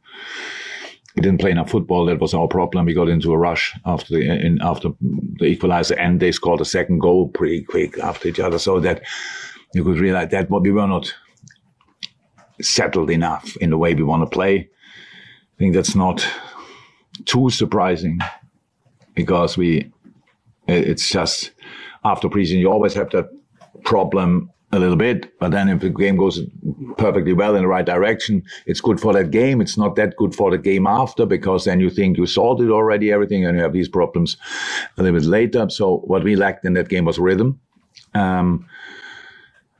We 1.16 1.22
didn't 1.22 1.40
play 1.40 1.52
enough 1.52 1.70
football. 1.70 2.06
That 2.06 2.20
was 2.20 2.34
our 2.34 2.48
problem. 2.48 2.86
We 2.86 2.94
got 2.94 3.10
into 3.10 3.32
a 3.32 3.38
rush 3.38 3.74
after 3.86 4.16
the 4.16 4.46
in, 4.46 4.60
after 4.62 4.90
the 5.40 5.46
equalizer, 5.46 5.98
and 5.98 6.20
they 6.20 6.32
scored 6.32 6.62
a 6.62 6.66
second 6.66 7.00
goal 7.00 7.30
pretty 7.30 7.64
quick 7.64 7.98
after 8.00 8.28
each 8.28 8.40
other, 8.40 8.60
so 8.60 8.80
that 8.82 9.02
you 9.74 9.84
could 9.84 10.00
realize 10.00 10.30
that 10.32 10.50
we 10.50 10.72
were 10.72 10.88
not 10.88 11.14
settled 12.62 13.10
enough 13.10 13.56
in 13.58 13.70
the 13.70 13.78
way 13.78 13.94
we 13.94 14.04
want 14.04 14.24
to 14.24 14.38
play. 14.38 14.70
I 15.56 15.58
think 15.58 15.74
that's 15.74 15.96
not 15.96 16.28
too 17.26 17.50
surprising 17.50 18.20
because 19.14 19.58
we 19.58 19.92
it's 20.68 21.10
just 21.10 21.52
after 22.04 22.28
preseason 22.28 22.60
you 22.60 22.72
always 22.72 22.94
have 22.94 23.10
that 23.12 23.30
problem 23.84 24.50
a 24.72 24.80
little 24.80 24.96
bit 24.96 25.38
but 25.40 25.52
then 25.52 25.70
if 25.70 25.80
the 25.80 25.90
game 25.90 26.18
goes 26.18 26.42
perfectly 26.98 27.34
well 27.34 27.56
in 27.56 27.62
the 27.62 27.68
right 27.68 27.86
direction 27.86 28.44
it's 28.66 28.82
good 28.82 29.00
for 29.00 29.14
that 29.14 29.32
game. 29.32 29.62
It's 29.62 29.78
not 29.78 29.96
that 29.96 30.16
good 30.18 30.36
for 30.36 30.52
the 30.52 30.58
game 30.58 30.88
after 30.88 31.26
because 31.26 31.66
then 31.66 31.80
you 31.80 31.90
think 31.90 32.18
you 32.18 32.26
solved 32.26 32.62
it 32.62 32.70
already 32.70 33.12
everything 33.12 33.46
and 33.46 33.58
you 33.58 33.64
have 33.64 33.74
these 33.74 33.90
problems 33.90 34.38
a 34.98 35.04
little 35.04 35.20
bit 35.20 35.28
later. 35.28 35.70
So 35.70 35.98
what 36.06 36.24
we 36.24 36.36
lacked 36.36 36.66
in 36.66 36.74
that 36.74 36.90
game 36.90 37.06
was 37.06 37.20
rhythm. 37.20 37.60
Um, 38.14 38.66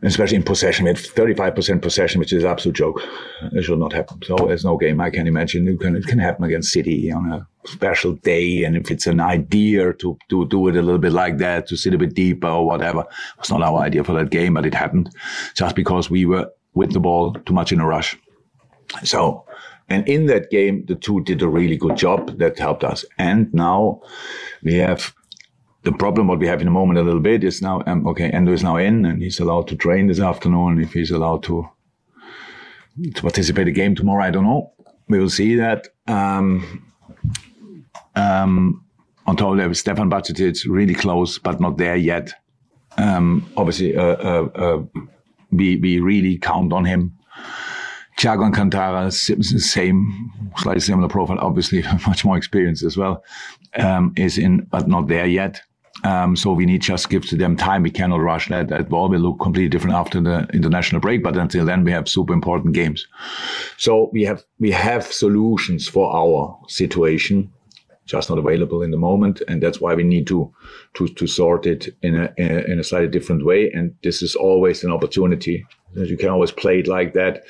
especially 0.06 0.38
in 0.38 0.44
possession. 0.44 0.86
We 0.86 0.90
had 0.90 0.98
35% 0.98 1.82
possession, 1.82 2.20
which 2.20 2.32
is 2.32 2.44
an 2.44 2.50
absolute 2.50 2.76
joke. 2.76 3.02
It 3.54 3.64
should 3.64 3.80
not 3.80 3.94
happen. 3.94 4.22
So 4.24 4.36
there's 4.36 4.66
no 4.66 4.78
game 4.78 5.02
I 5.02 5.10
can 5.10 5.28
imagine. 5.28 5.68
It 5.68 5.80
can, 5.80 5.96
it 5.96 6.06
can 6.06 6.20
happen 6.20 6.46
against 6.46 6.72
City 6.72 7.12
on 7.12 7.32
a 7.32 7.48
special 7.68 8.14
day. 8.14 8.64
And 8.64 8.78
if 8.78 8.92
it's 8.92 9.08
an 9.08 9.20
idea 9.20 9.94
to, 9.94 10.18
to 10.30 10.46
do 10.48 10.68
it 10.68 10.76
a 10.76 10.82
little 10.82 11.00
bit 11.00 11.14
like 11.14 11.38
that, 11.40 11.68
to 11.68 11.78
sit 11.78 11.94
a 11.94 11.98
bit 11.98 12.14
deeper 12.14 12.48
or 12.48 12.66
whatever, 12.66 13.06
it's 13.40 13.50
not 13.50 13.64
our 13.64 13.80
idea 13.80 14.04
for 14.04 14.14
that 14.14 14.30
game, 14.30 14.54
but 14.54 14.66
it 14.66 14.74
happened 14.74 15.10
just 15.56 15.76
because 15.76 16.10
we 16.10 16.26
were 16.26 16.50
with 16.76 16.94
the 16.94 17.00
ball 17.00 17.34
too 17.34 17.54
much 17.54 17.72
in 17.72 17.80
a 17.80 17.88
rush. 17.88 18.18
So, 19.04 19.46
and 19.90 20.08
in 20.08 20.28
that 20.28 20.52
game, 20.52 20.86
the 20.86 20.96
two 20.96 21.24
did 21.24 21.42
a 21.42 21.48
really 21.48 21.78
good 21.78 21.96
job 21.96 22.38
that 22.38 22.60
helped 22.60 22.84
us. 22.84 23.06
And 23.18 23.54
now 23.54 24.02
we 24.64 24.76
have 24.76 25.14
the 25.86 25.92
problem 25.92 26.28
what 26.28 26.40
we 26.40 26.48
have 26.48 26.62
in 26.62 26.66
the 26.66 26.72
moment 26.72 27.00
a 27.00 27.04
little 27.04 27.22
bit 27.22 27.44
is 27.44 27.62
now 27.62 27.82
um, 27.86 28.06
okay 28.08 28.30
Endo 28.32 28.52
is 28.52 28.64
now 28.64 28.76
in 28.78 29.06
and 29.06 29.22
he's 29.22 29.40
allowed 29.40 29.68
to 29.68 29.76
train 29.76 30.08
this 30.08 30.20
afternoon. 30.20 30.82
If 30.82 30.94
he's 30.94 31.12
allowed 31.12 31.44
to 31.44 31.70
to 33.14 33.22
participate 33.22 33.68
in 33.68 33.74
the 33.74 33.80
game 33.80 33.96
tomorrow 33.96 34.24
I 34.24 34.32
don't 34.32 34.46
know. 34.46 34.74
We 35.08 35.20
will 35.20 35.30
see 35.30 35.56
that. 35.56 35.88
Um, 36.08 36.92
um, 38.16 38.84
on 39.28 39.38
top 39.38 39.52
of 39.52 39.58
that 39.58 39.76
Stefan 39.76 40.10
Bajcetic 40.10 40.66
really 40.68 40.96
close 40.96 41.38
but 41.38 41.62
not 41.62 41.78
there 41.78 41.96
yet. 41.96 42.34
Um, 42.98 43.48
obviously 43.56 43.96
uh, 43.96 44.02
uh, 44.02 44.50
uh, 44.56 44.84
we 45.52 45.78
we 45.78 46.00
really 46.00 46.38
count 46.40 46.74
on 46.74 46.86
him. 46.86 47.16
Thiago 48.18 48.46
Alcantara, 48.46 49.12
same, 49.12 50.32
slightly 50.56 50.80
similar 50.80 51.10
profile, 51.10 51.38
obviously 51.42 51.84
much 52.08 52.24
more 52.24 52.38
experience 52.38 52.82
as 52.82 52.96
well, 52.96 53.22
um, 53.78 54.14
is 54.16 54.38
in, 54.38 54.66
but 54.72 54.88
not 54.88 55.10
there 55.10 55.26
yet. 55.26 55.62
Um, 56.06 56.36
so 56.36 56.54
we 56.54 56.68
need 56.68 56.82
just 56.82 57.10
give 57.10 57.26
to 57.30 57.36
them 57.36 57.58
time. 57.58 57.82
We 57.82 57.90
cannot 57.90 58.18
rush 58.18 58.50
that. 58.50 58.68
That 58.68 58.90
ball 58.90 59.10
will 59.10 59.20
look 59.20 59.40
completely 59.40 59.70
different 59.70 59.96
after 59.96 60.22
the 60.22 60.48
international 60.54 61.02
break. 61.02 61.24
But 61.24 61.36
until 61.36 61.66
then, 61.66 61.84
we 61.84 61.92
have 61.92 62.08
super 62.08 62.32
important 62.32 62.76
games. 62.76 63.08
So 63.78 64.12
we 64.14 64.24
have 64.24 64.44
we 64.60 64.70
have 64.70 65.12
solutions 65.12 65.88
for 65.88 66.16
our 66.16 66.60
situation, 66.68 67.52
just 68.06 68.30
not 68.30 68.38
available 68.38 68.84
in 68.84 68.92
the 68.92 68.98
moment, 68.98 69.42
and 69.48 69.64
that's 69.64 69.82
why 69.82 69.96
we 69.96 70.04
need 70.04 70.28
to 70.28 70.54
to 70.94 71.08
to 71.08 71.26
sort 71.26 71.66
it 71.66 71.88
in 72.04 72.16
a 72.16 72.32
in 72.38 72.52
a, 72.52 72.62
in 72.72 72.80
a 72.80 72.84
slightly 72.84 73.10
different 73.10 73.44
way. 73.44 73.72
And 73.72 73.96
this 74.04 74.22
is 74.22 74.36
always 74.36 74.84
an 74.84 74.92
opportunity. 74.92 75.66
You 75.96 76.18
can 76.18 76.30
always 76.30 76.52
play 76.52 76.80
it 76.80 76.88
like 76.88 77.14
that. 77.14 77.46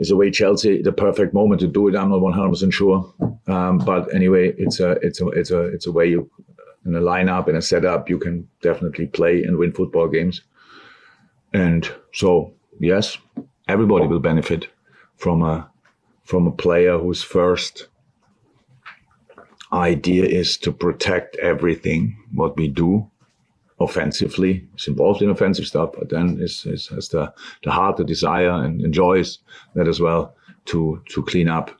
It's 0.00 0.10
a 0.10 0.16
way 0.16 0.32
Chelsea 0.32 0.82
the 0.82 0.92
perfect 0.92 1.34
moment 1.34 1.60
to 1.60 1.68
do 1.68 1.86
it. 1.86 1.94
I'm 1.94 2.10
not 2.10 2.20
100 2.20 2.48
percent 2.50 2.72
sure, 2.72 3.14
um, 3.46 3.78
but 3.78 4.12
anyway, 4.12 4.54
it's 4.58 4.80
a 4.80 4.92
it's 5.02 5.20
a 5.20 5.28
it's 5.28 5.52
a 5.52 5.60
it's 5.74 5.86
a 5.86 5.92
way 5.92 6.08
you 6.08 6.28
in 6.84 6.94
a 6.94 7.00
lineup 7.00 7.48
in 7.48 7.56
a 7.56 7.62
setup, 7.62 8.08
you 8.08 8.18
can 8.18 8.48
definitely 8.60 9.06
play 9.06 9.42
and 9.42 9.56
win 9.56 9.72
football 9.72 10.08
games. 10.08 10.42
And 11.52 11.90
so, 12.12 12.54
yes, 12.80 13.18
everybody 13.68 14.06
will 14.06 14.20
benefit 14.20 14.68
from 15.16 15.42
a 15.42 15.68
from 16.24 16.46
a 16.46 16.52
player 16.52 16.98
whose 16.98 17.22
first 17.22 17.88
idea 19.72 20.24
is 20.24 20.56
to 20.58 20.72
protect 20.72 21.36
everything 21.36 22.16
what 22.32 22.56
we 22.56 22.68
do 22.68 23.10
offensively. 23.80 24.66
He's 24.74 24.88
involved 24.88 25.22
in 25.22 25.30
offensive 25.30 25.66
stuff, 25.66 25.90
but 25.98 26.10
then 26.10 26.38
is, 26.40 26.64
is 26.66 26.88
has 26.88 27.08
the, 27.08 27.32
the 27.64 27.70
heart, 27.70 27.96
the 27.96 28.04
desire, 28.04 28.50
and 28.50 28.80
enjoys 28.80 29.38
that 29.74 29.88
as 29.88 30.00
well 30.00 30.34
to 30.66 31.02
to 31.10 31.22
clean 31.22 31.48
up 31.48 31.70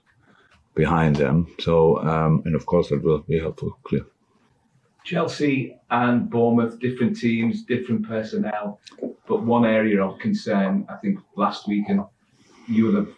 behind 0.74 1.16
them. 1.16 1.46
So, 1.60 1.98
um, 1.98 2.42
and 2.44 2.54
of 2.54 2.66
course, 2.66 2.88
that 2.88 3.02
will 3.02 3.20
be 3.20 3.38
helpful. 3.38 3.78
Clear. 3.84 4.06
Chelsea 5.04 5.76
and 5.90 6.30
Bournemouth, 6.30 6.78
different 6.78 7.16
teams, 7.16 7.64
different 7.64 8.06
personnel, 8.06 8.80
but 9.26 9.42
one 9.42 9.64
area 9.64 10.02
of 10.02 10.18
concern, 10.18 10.86
I 10.88 10.96
think, 10.96 11.18
last 11.36 11.66
week, 11.68 11.88
and 11.88 12.02
you 12.68 12.94
have 12.94 13.08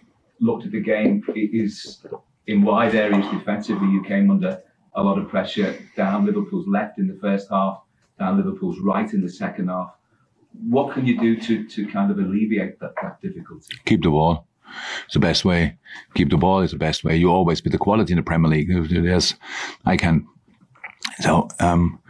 looked 0.41 0.65
at 0.65 0.73
the 0.73 0.81
game, 0.81 1.23
is 1.35 2.05
in 2.47 2.63
wide 2.63 2.95
areas 2.95 3.27
defensively. 3.31 3.89
You 3.89 4.03
came 4.05 4.31
under 4.31 4.63
a 4.95 5.03
lot 5.03 5.19
of 5.19 5.29
pressure 5.29 5.77
down 5.97 6.25
Liverpool's 6.25 6.67
left 6.69 6.99
in 6.99 7.07
the 7.07 7.19
first 7.21 7.49
half, 7.51 7.83
down 8.19 8.37
Liverpool's 8.37 8.79
right 8.81 9.13
in 9.13 9.21
the 9.23 9.29
second 9.31 9.69
half. 9.69 9.95
What 10.69 10.95
can 10.95 11.07
you 11.07 11.19
do 11.19 11.37
to, 11.37 11.67
to 11.67 11.87
kind 11.89 12.11
of 12.11 12.19
alleviate 12.19 12.79
that, 12.81 12.95
that 13.03 13.21
difficulty? 13.21 13.75
Keep 13.85 14.05
the 14.05 14.11
ball. 14.11 14.47
It's 15.05 15.15
the 15.15 15.21
best 15.21 15.45
way. 15.45 15.77
Keep 16.15 16.31
the 16.31 16.37
ball 16.37 16.61
is 16.61 16.71
the 16.71 16.79
best 16.79 17.05
way. 17.05 17.17
You 17.17 17.31
always 17.31 17.63
with 17.63 17.73
the 17.73 17.79
quality 17.79 18.13
in 18.13 18.17
the 18.17 18.23
Premier 18.23 18.51
League. 18.51 18.69
There's, 18.91 19.35
I 19.85 19.97
can. 19.97 20.27
So 21.21 21.49
um, 21.61 22.01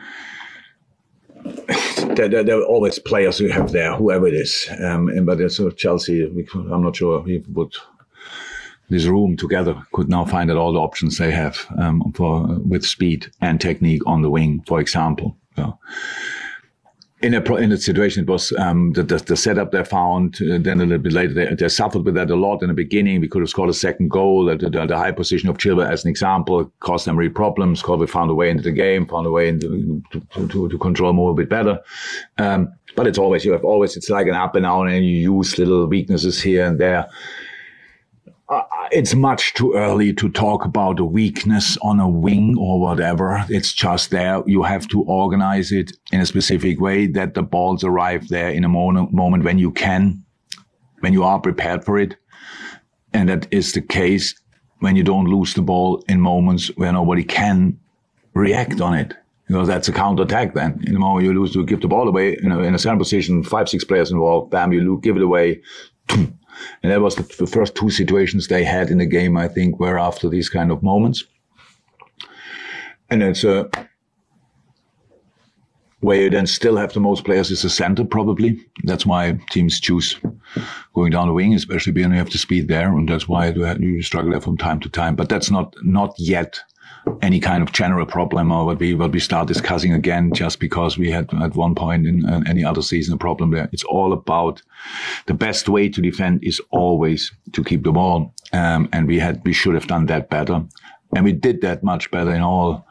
there, 2.14 2.28
there, 2.28 2.44
there, 2.44 2.58
are 2.58 2.64
always 2.64 2.98
players 2.98 3.38
who 3.38 3.48
have 3.48 3.72
there, 3.72 3.94
whoever 3.94 4.26
it 4.26 4.34
is. 4.34 4.68
Um, 4.82 5.08
and, 5.08 5.26
but 5.26 5.40
it's 5.40 5.60
Chelsea. 5.76 6.22
I'm 6.22 6.82
not 6.82 6.96
sure 6.96 7.20
we 7.20 7.44
would 7.48 7.74
this 8.90 9.06
room 9.06 9.36
together 9.36 9.74
could 9.92 10.08
now 10.08 10.24
find 10.24 10.50
out 10.50 10.58
all 10.58 10.72
the 10.72 10.78
options 10.78 11.16
they 11.16 11.30
have 11.30 11.66
um, 11.78 12.12
for 12.14 12.46
with 12.60 12.84
speed 12.84 13.30
and 13.40 13.60
technique 13.60 14.02
on 14.06 14.22
the 14.22 14.30
wing, 14.30 14.62
for 14.66 14.80
example. 14.80 15.36
So 15.56 15.78
in 17.24 17.34
a 17.34 17.54
in 17.54 17.72
a 17.72 17.78
situation, 17.78 18.24
it 18.24 18.28
was 18.28 18.52
um, 18.58 18.92
the, 18.92 19.02
the, 19.02 19.16
the 19.16 19.36
setup 19.36 19.72
they 19.72 19.82
found. 19.82 20.36
Uh, 20.42 20.58
then 20.58 20.80
a 20.80 20.84
little 20.84 20.98
bit 20.98 21.12
later, 21.12 21.32
they, 21.32 21.54
they, 21.54 21.68
suffered 21.68 22.04
with 22.04 22.14
that 22.14 22.30
a 22.30 22.36
lot 22.36 22.62
in 22.62 22.68
the 22.68 22.74
beginning. 22.74 23.20
We 23.20 23.28
could 23.28 23.40
have 23.40 23.48
scored 23.48 23.70
a 23.70 23.74
second 23.74 24.10
goal. 24.10 24.44
The, 24.44 24.56
the, 24.56 24.86
the 24.86 24.96
high 24.96 25.12
position 25.12 25.48
of 25.48 25.56
Chilwell, 25.56 25.90
as 25.90 26.04
an 26.04 26.10
example, 26.10 26.70
caused 26.80 27.06
them 27.06 27.16
real 27.16 27.32
problems. 27.32 27.82
Kobe 27.82 28.06
found 28.06 28.30
a 28.30 28.34
way 28.34 28.50
into 28.50 28.62
the 28.62 28.72
game, 28.72 29.06
found 29.06 29.26
a 29.26 29.30
way 29.30 29.48
into, 29.48 30.02
to, 30.12 30.48
to, 30.48 30.68
to 30.68 30.78
control 30.78 31.14
more 31.14 31.30
a 31.30 31.34
bit 31.34 31.48
better. 31.48 31.80
Um, 32.36 32.74
but 32.94 33.06
it's 33.06 33.18
always 33.18 33.44
you 33.44 33.52
have 33.52 33.64
always 33.64 33.96
it's 33.96 34.10
like 34.10 34.26
an 34.26 34.34
up 34.34 34.54
and 34.54 34.64
down, 34.64 34.88
and 34.88 35.04
you 35.04 35.32
use 35.32 35.58
little 35.58 35.86
weaknesses 35.86 36.42
here 36.42 36.66
and 36.66 36.78
there 36.78 37.08
uh, 38.48 38.62
it's 38.92 39.14
much 39.14 39.54
too 39.54 39.72
early 39.74 40.12
to 40.12 40.28
talk 40.28 40.64
about 40.64 41.00
a 41.00 41.04
weakness 41.04 41.78
on 41.82 41.98
a 41.98 42.08
wing 42.08 42.56
or 42.58 42.78
whatever. 42.78 43.44
It's 43.48 43.72
just 43.72 44.10
there. 44.10 44.42
You 44.46 44.62
have 44.62 44.86
to 44.88 45.02
organize 45.02 45.72
it 45.72 45.96
in 46.12 46.20
a 46.20 46.26
specific 46.26 46.80
way 46.80 47.06
that 47.06 47.34
the 47.34 47.42
balls 47.42 47.84
arrive 47.84 48.28
there 48.28 48.50
in 48.50 48.64
a 48.64 48.68
mo- 48.68 49.08
moment 49.10 49.44
when 49.44 49.58
you 49.58 49.70
can, 49.70 50.22
when 51.00 51.12
you 51.12 51.24
are 51.24 51.40
prepared 51.40 51.84
for 51.84 51.98
it. 51.98 52.16
And 53.12 53.28
that 53.28 53.46
is 53.50 53.72
the 53.72 53.80
case 53.80 54.34
when 54.80 54.96
you 54.96 55.02
don't 55.02 55.26
lose 55.26 55.54
the 55.54 55.62
ball 55.62 56.04
in 56.08 56.20
moments 56.20 56.68
where 56.76 56.92
nobody 56.92 57.24
can 57.24 57.78
react 58.34 58.80
on 58.80 58.94
it. 58.94 59.14
Because 59.46 59.68
that's 59.68 59.88
a 59.88 59.92
counter 59.92 60.22
attack 60.22 60.54
then. 60.54 60.82
You 60.86 60.98
know, 60.98 61.18
you 61.18 61.32
lose 61.32 61.52
to 61.52 61.64
give 61.64 61.80
the 61.80 61.88
ball 61.88 62.08
away, 62.08 62.36
you 62.42 62.48
know, 62.48 62.62
in 62.62 62.74
a 62.74 62.78
certain 62.78 62.98
position, 62.98 63.42
five, 63.42 63.68
six 63.68 63.84
players 63.84 64.10
involved, 64.10 64.50
bam, 64.50 64.72
you 64.72 64.80
lose 64.80 65.00
give 65.02 65.16
it 65.16 65.22
away. 65.22 65.62
And 66.82 66.92
that 66.92 67.00
was 67.00 67.16
the, 67.16 67.22
the 67.38 67.46
first 67.46 67.74
two 67.74 67.90
situations 67.90 68.48
they 68.48 68.64
had 68.64 68.90
in 68.90 68.98
the 68.98 69.06
game, 69.06 69.36
I 69.36 69.48
think, 69.48 69.80
were 69.80 69.98
after 69.98 70.28
these 70.28 70.48
kind 70.48 70.70
of 70.70 70.82
moments. 70.82 71.24
And 73.10 73.22
it's 73.22 73.44
a 73.44 73.68
where 76.04 76.20
you 76.20 76.28
then 76.28 76.46
still 76.46 76.76
have 76.76 76.92
the 76.92 77.00
most 77.00 77.24
players 77.24 77.50
is 77.50 77.62
the 77.62 77.70
center, 77.70 78.04
probably. 78.04 78.60
That's 78.84 79.06
why 79.06 79.38
teams 79.50 79.80
choose 79.80 80.20
going 80.94 81.10
down 81.12 81.28
the 81.28 81.32
wing, 81.32 81.54
especially 81.54 81.92
when 81.94 82.12
you 82.12 82.18
have 82.18 82.30
the 82.30 82.36
speed 82.36 82.68
there, 82.68 82.94
and 82.94 83.08
that's 83.08 83.26
why 83.26 83.48
you 83.48 84.02
struggle 84.02 84.32
there 84.32 84.40
from 84.40 84.58
time 84.58 84.80
to 84.80 84.90
time. 84.90 85.16
But 85.16 85.30
that's 85.30 85.50
not 85.50 85.74
not 85.82 86.14
yet 86.18 86.60
any 87.22 87.40
kind 87.40 87.62
of 87.62 87.72
general 87.72 88.06
problem 88.06 88.52
or 88.52 88.64
what 88.64 88.78
we 88.78 88.94
what 88.94 89.12
we 89.12 89.20
start 89.20 89.48
discussing 89.48 89.92
again 89.92 90.32
just 90.32 90.60
because 90.60 90.98
we 90.98 91.10
had 91.10 91.32
at 91.34 91.54
one 91.54 91.74
point 91.74 92.06
in 92.06 92.24
uh, 92.24 92.42
any 92.46 92.64
other 92.64 92.82
season 92.82 93.14
a 93.14 93.18
problem 93.18 93.50
there. 93.50 93.68
It's 93.72 93.84
all 93.84 94.12
about 94.12 94.62
the 95.26 95.34
best 95.34 95.68
way 95.68 95.88
to 95.88 96.00
defend 96.00 96.44
is 96.44 96.60
always 96.70 97.32
to 97.52 97.64
keep 97.64 97.82
the 97.82 97.92
ball, 97.92 98.32
um, 98.52 98.88
and 98.92 99.06
we 99.06 99.18
had 99.18 99.42
we 99.44 99.52
should 99.52 99.74
have 99.74 99.86
done 99.86 100.06
that 100.06 100.30
better, 100.30 100.62
and 101.14 101.24
we 101.24 101.32
did 101.32 101.60
that 101.62 101.82
much 101.82 102.10
better 102.10 102.34
in 102.34 102.42
all. 102.42 102.86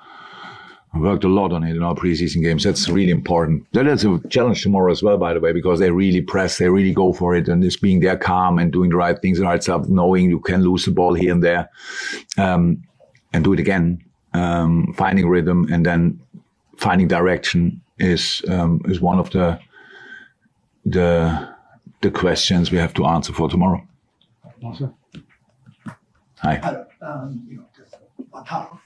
Worked 0.96 1.24
a 1.24 1.28
lot 1.28 1.52
on 1.52 1.64
it 1.64 1.76
in 1.76 1.82
our 1.82 1.96
preseason 1.96 2.44
games. 2.44 2.64
That's 2.64 2.88
really 2.88 3.10
important. 3.10 3.66
That 3.74 3.88
is 3.88 4.06
a 4.06 4.20
challenge 4.30 4.62
tomorrow 4.62 4.92
as 4.92 5.02
well, 5.02 5.18
by 5.18 5.34
the 5.34 5.40
way, 5.40 5.52
because 5.52 5.80
they 5.80 5.90
really 5.90 6.22
press, 6.22 6.60
they 6.60 6.70
really 6.70 6.94
go 6.94 7.14
for 7.14 7.36
it, 7.36 7.48
and 7.48 7.64
just 7.64 7.82
being 7.82 8.00
there 8.00 8.16
calm 8.16 8.60
and 8.60 8.72
doing 8.72 8.92
the 8.92 8.98
right 8.98 9.20
things, 9.20 9.40
the 9.40 9.46
right 9.46 9.64
stuff, 9.64 9.90
knowing 9.90 10.30
you 10.30 10.40
can 10.40 10.62
lose 10.62 10.86
the 10.86 10.92
ball 10.92 11.16
here 11.16 11.32
and 11.32 11.44
there. 11.44 11.68
Um, 12.38 12.84
and 13.34 13.44
do 13.44 13.54
it 13.54 13.60
again. 13.60 14.04
Um, 14.34 14.94
finding 14.94 15.28
rhythm 15.30 15.68
and 15.72 15.86
then 15.86 16.20
finding 16.78 17.08
direction 17.08 17.82
is 18.00 18.44
um, 18.48 18.82
is 18.86 19.00
one 19.00 19.20
of 19.20 19.30
the 19.30 19.60
the 20.86 21.50
the 22.02 22.12
questions 22.12 22.72
we 22.72 22.78
have 22.78 22.94
to 22.96 23.06
answer 23.06 23.34
for 23.34 23.50
tomorrow. 23.50 23.86
Awesome. 24.64 24.94
Hi. 26.38 26.56
Hello. 26.56 26.86
Um, 27.02 27.46
you 27.48 27.58
know, 27.58 27.66
Wataru. 28.34 28.80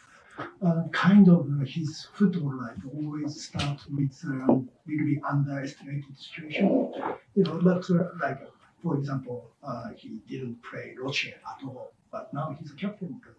Uh, 0.62 0.84
kind 0.92 1.28
of 1.30 1.48
uh, 1.50 1.66
his 1.66 2.08
football 2.14 2.56
life 2.58 2.78
always 2.96 3.46
starts 3.46 3.88
with 3.88 4.16
a 4.26 4.52
um, 4.52 4.70
really 4.86 5.20
underestimated 5.28 6.16
situation. 6.16 6.94
You 7.36 7.44
know, 7.44 7.54
like, 7.54 7.84
like 8.22 8.40
for 8.84 8.98
example, 8.98 9.50
uh, 9.64 9.90
he 9.96 10.22
didn't 10.30 10.62
play 10.62 10.96
Russia 11.00 11.30
at 11.30 11.64
all, 11.66 11.92
but 12.12 12.32
now 12.34 12.56
he's 12.60 12.72
a 12.72 12.76
captain 12.76 13.20
of 13.28 13.36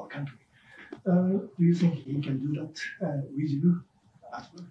our 0.00 0.08
country. 0.08 0.38
Uh, 1.06 1.38
do 1.56 1.64
you 1.64 1.74
think 1.74 1.94
he 1.94 2.20
can 2.20 2.38
do 2.38 2.60
that 2.60 3.06
uh, 3.06 3.20
with 3.36 3.50
you 3.50 3.82
as 4.36 4.44
well? 4.54 4.66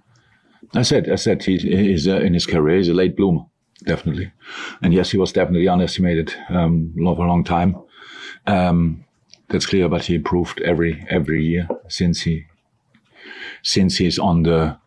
I 0.75 0.83
said, 0.83 1.09
I 1.09 1.15
said, 1.15 1.43
he 1.43 1.55
is 1.93 2.07
uh, 2.07 2.19
in 2.19 2.33
his 2.33 2.45
career, 2.45 2.77
he's 2.77 2.89
a 2.89 2.93
late 2.93 3.15
bloomer, 3.15 3.45
definitely. 3.85 4.31
And 4.83 4.93
yes, 4.93 5.11
he 5.11 5.17
was 5.17 5.31
definitely 5.31 5.67
underestimated 5.67 6.33
um, 6.49 6.93
for 6.95 7.25
a 7.25 7.27
long 7.27 7.43
time. 7.43 7.75
Um, 8.45 9.05
that's 9.47 9.65
clear, 9.65 9.89
but 9.89 10.05
he 10.05 10.15
improved 10.15 10.61
every 10.61 11.05
every 11.09 11.43
year 11.43 11.67
since 11.87 12.21
he 12.21 12.45
since 13.63 13.97
he's 13.97 14.19
on 14.19 14.43
the 14.43 14.77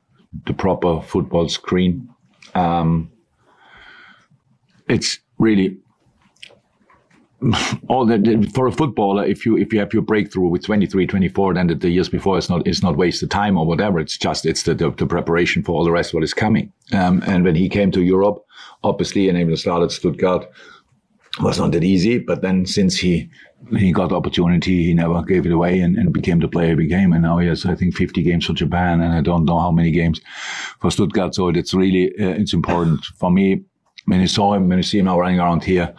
the 0.47 0.55
proper 0.55 1.01
football 1.01 1.49
screen. 1.49 2.09
Um, 2.55 3.11
it's 4.89 5.19
really 5.39 5.79
all 7.89 8.07
that 8.07 8.51
for 8.55 8.67
a 8.67 8.73
footballer 8.73 9.25
if 9.25 9.45
you 9.45 9.57
if 9.57 9.73
you 9.73 9.81
have 9.81 9.93
your 9.93 10.03
breakthrough 10.03 10.49
with 10.49 10.65
23 10.65 11.07
24 11.07 11.55
then 11.55 11.67
the, 11.67 11.75
the 11.75 11.91
years 11.91 12.09
before 12.09 12.39
it's 12.39 12.49
not 12.49 12.67
it's 12.67 12.83
not 12.83 12.97
wasted 12.97 13.31
time 13.31 13.59
or 13.59 13.67
whatever. 13.67 13.99
It's 13.99 14.17
just 14.17 14.47
it's 14.47 14.63
the, 14.63 14.75
the, 14.75 14.91
the 14.91 15.07
preparation 15.07 15.63
for 15.63 15.73
all 15.73 15.85
the 15.85 15.91
rest 15.91 16.15
what 16.15 16.23
is 16.23 16.35
coming. 16.35 16.73
Um, 16.93 17.23
and 17.27 17.45
when 17.45 17.57
he 17.57 17.69
came 17.69 17.91
to 17.93 18.03
europe 18.03 18.45
obviously 18.85 19.29
and 19.29 19.39
even 19.39 19.57
started 19.57 19.91
stuttgart 19.91 20.49
was 21.41 21.59
not 21.59 21.73
that 21.73 21.83
easy. 21.83 22.19
But 22.19 22.43
then 22.43 22.67
since 22.67 22.97
he 22.97 23.29
he 23.77 23.93
got 23.93 24.11
the 24.11 24.17
opportunity 24.17 24.85
he 24.85 24.95
never 24.95 25.23
gave 25.23 25.47
it 25.47 25.53
away 25.53 25.81
and, 25.81 25.97
and 25.97 26.13
became 26.13 26.41
the 26.41 26.49
player 26.49 26.71
he 26.71 26.75
became 26.75 27.13
and 27.13 27.23
now 27.23 27.39
he 27.39 27.47
has 27.47 27.65
i 27.65 27.77
think 27.77 27.97
50 27.97 28.23
games 28.23 28.47
for 28.47 28.53
japan. 28.53 29.01
And 29.01 29.15
i 29.15 29.21
don't 29.21 29.47
know 29.47 29.59
how 29.59 29.73
many 29.73 29.91
games 29.91 30.21
for 30.81 30.91
stuttgart. 30.91 31.35
So 31.35 31.49
it's 31.49 31.75
really 31.75 32.09
uh, 32.21 32.41
it's 32.41 32.53
important 32.53 33.05
for 33.17 33.31
me. 33.31 33.63
When 34.05 34.21
you 34.21 34.29
saw 34.29 34.55
him 34.55 34.69
when 34.69 34.79
you 34.79 34.85
see 34.85 34.99
him 34.99 35.07
now 35.07 35.19
running 35.19 35.41
around 35.41 35.65
here 35.65 35.95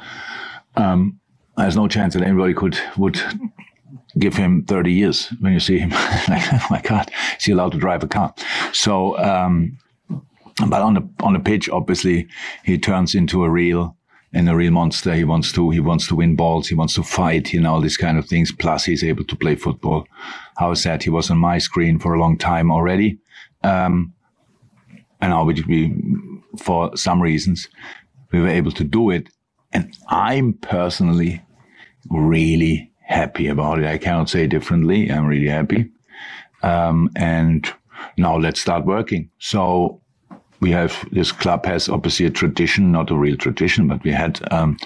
um, 0.76 1.20
there's 1.58 1.76
no 1.76 1.88
chance 1.88 2.14
that 2.14 2.24
anybody 2.24 2.54
could 2.54 2.78
would 2.98 3.22
give 4.20 4.36
him 4.36 4.64
30 4.66 4.92
years 4.92 5.30
when 5.40 5.54
you 5.54 5.60
see 5.60 5.80
him. 5.80 5.90
like, 6.28 6.54
oh 6.54 6.68
my 6.70 6.82
God, 6.82 7.12
is 7.38 7.46
he 7.46 7.52
allowed 7.52 7.72
to 7.74 7.78
drive 7.78 8.04
a 8.04 8.08
car? 8.08 8.34
So, 8.72 9.18
um, 9.18 9.78
but 10.68 10.82
on 10.82 10.94
the 10.96 11.10
on 11.22 11.34
the 11.34 11.40
pitch, 11.40 11.70
obviously, 11.70 12.28
he 12.64 12.78
turns 12.78 13.16
into 13.16 13.44
a 13.44 13.50
real 13.50 13.98
and 14.34 14.50
a 14.50 14.56
real 14.56 14.72
monster. 14.72 15.14
He 15.14 15.24
wants 15.24 15.52
to 15.54 15.70
he 15.72 15.80
wants 15.80 16.08
to 16.08 16.16
win 16.16 16.36
balls. 16.36 16.68
He 16.68 16.76
wants 16.76 16.96
to 16.96 17.04
fight. 17.04 17.54
You 17.54 17.62
know 17.62 17.74
all 17.74 17.82
these 17.82 17.98
kind 17.98 18.18
of 18.18 18.28
things. 18.28 18.52
Plus, 18.52 18.86
he's 18.86 19.04
able 19.04 19.24
to 19.26 19.36
play 19.36 19.56
football. 19.56 20.06
How 20.58 20.74
that? 20.74 21.04
He 21.04 21.10
was 21.10 21.32
on 21.32 21.38
my 21.38 21.58
screen 21.58 22.00
for 22.00 22.14
a 22.14 22.20
long 22.20 22.38
time 22.38 22.72
already, 22.72 23.18
um, 23.64 24.14
and 25.22 25.32
now 25.32 25.44
we, 25.44 25.64
we 25.68 25.96
for 26.58 26.96
some 26.96 27.22
reasons 27.22 27.68
we 28.32 28.40
were 28.40 28.50
able 28.50 28.72
to 28.72 28.84
do 28.84 29.10
it 29.10 29.30
and 29.74 29.96
I'm 30.10 30.54
personally 30.54 31.42
really 32.10 32.92
happy 33.02 33.48
about 33.48 33.80
it. 33.80 33.86
I 33.86 33.98
cannot 33.98 34.30
say 34.30 34.48
differently. 34.48 35.12
I'm 35.12 35.26
really 35.26 35.48
happy. 35.48 35.90
Um, 36.62 37.10
and 37.16 37.72
now 38.18 38.38
let's 38.38 38.62
start 38.62 38.86
working. 38.86 39.30
So 39.40 40.02
we 40.60 40.72
have 40.72 41.06
this 41.12 41.32
club 41.32 41.66
has 41.66 41.90
obviously 41.90 42.26
a 42.26 42.30
tradition, 42.30 42.92
not 42.92 43.12
a 43.12 43.18
real 43.18 43.36
tradition, 43.36 43.88
but 43.88 44.04
we 44.04 44.12
had 44.12 44.40
um, 44.52 44.78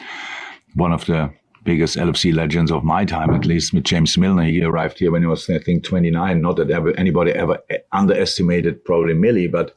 one 0.74 0.92
of 0.92 1.06
the 1.06 1.32
biggest 1.64 1.98
LFC 1.98 2.34
legends 2.34 2.72
of 2.72 2.84
my 2.84 3.04
time, 3.04 3.32
at 3.32 3.46
least, 3.46 3.74
with 3.74 3.84
James 3.84 4.18
Milner. 4.18 4.46
He 4.46 4.64
arrived 4.64 5.00
here 5.00 5.12
when 5.12 5.22
he 5.22 5.28
was, 5.28 5.50
I 5.50 5.60
think, 5.60 5.84
29. 5.84 6.42
Not 6.42 6.56
that 6.56 6.72
ever, 6.72 6.98
anybody 6.98 7.32
ever 7.32 7.60
underestimated 7.92 8.84
probably 8.86 9.14
Millie, 9.14 9.48
but 9.48 9.76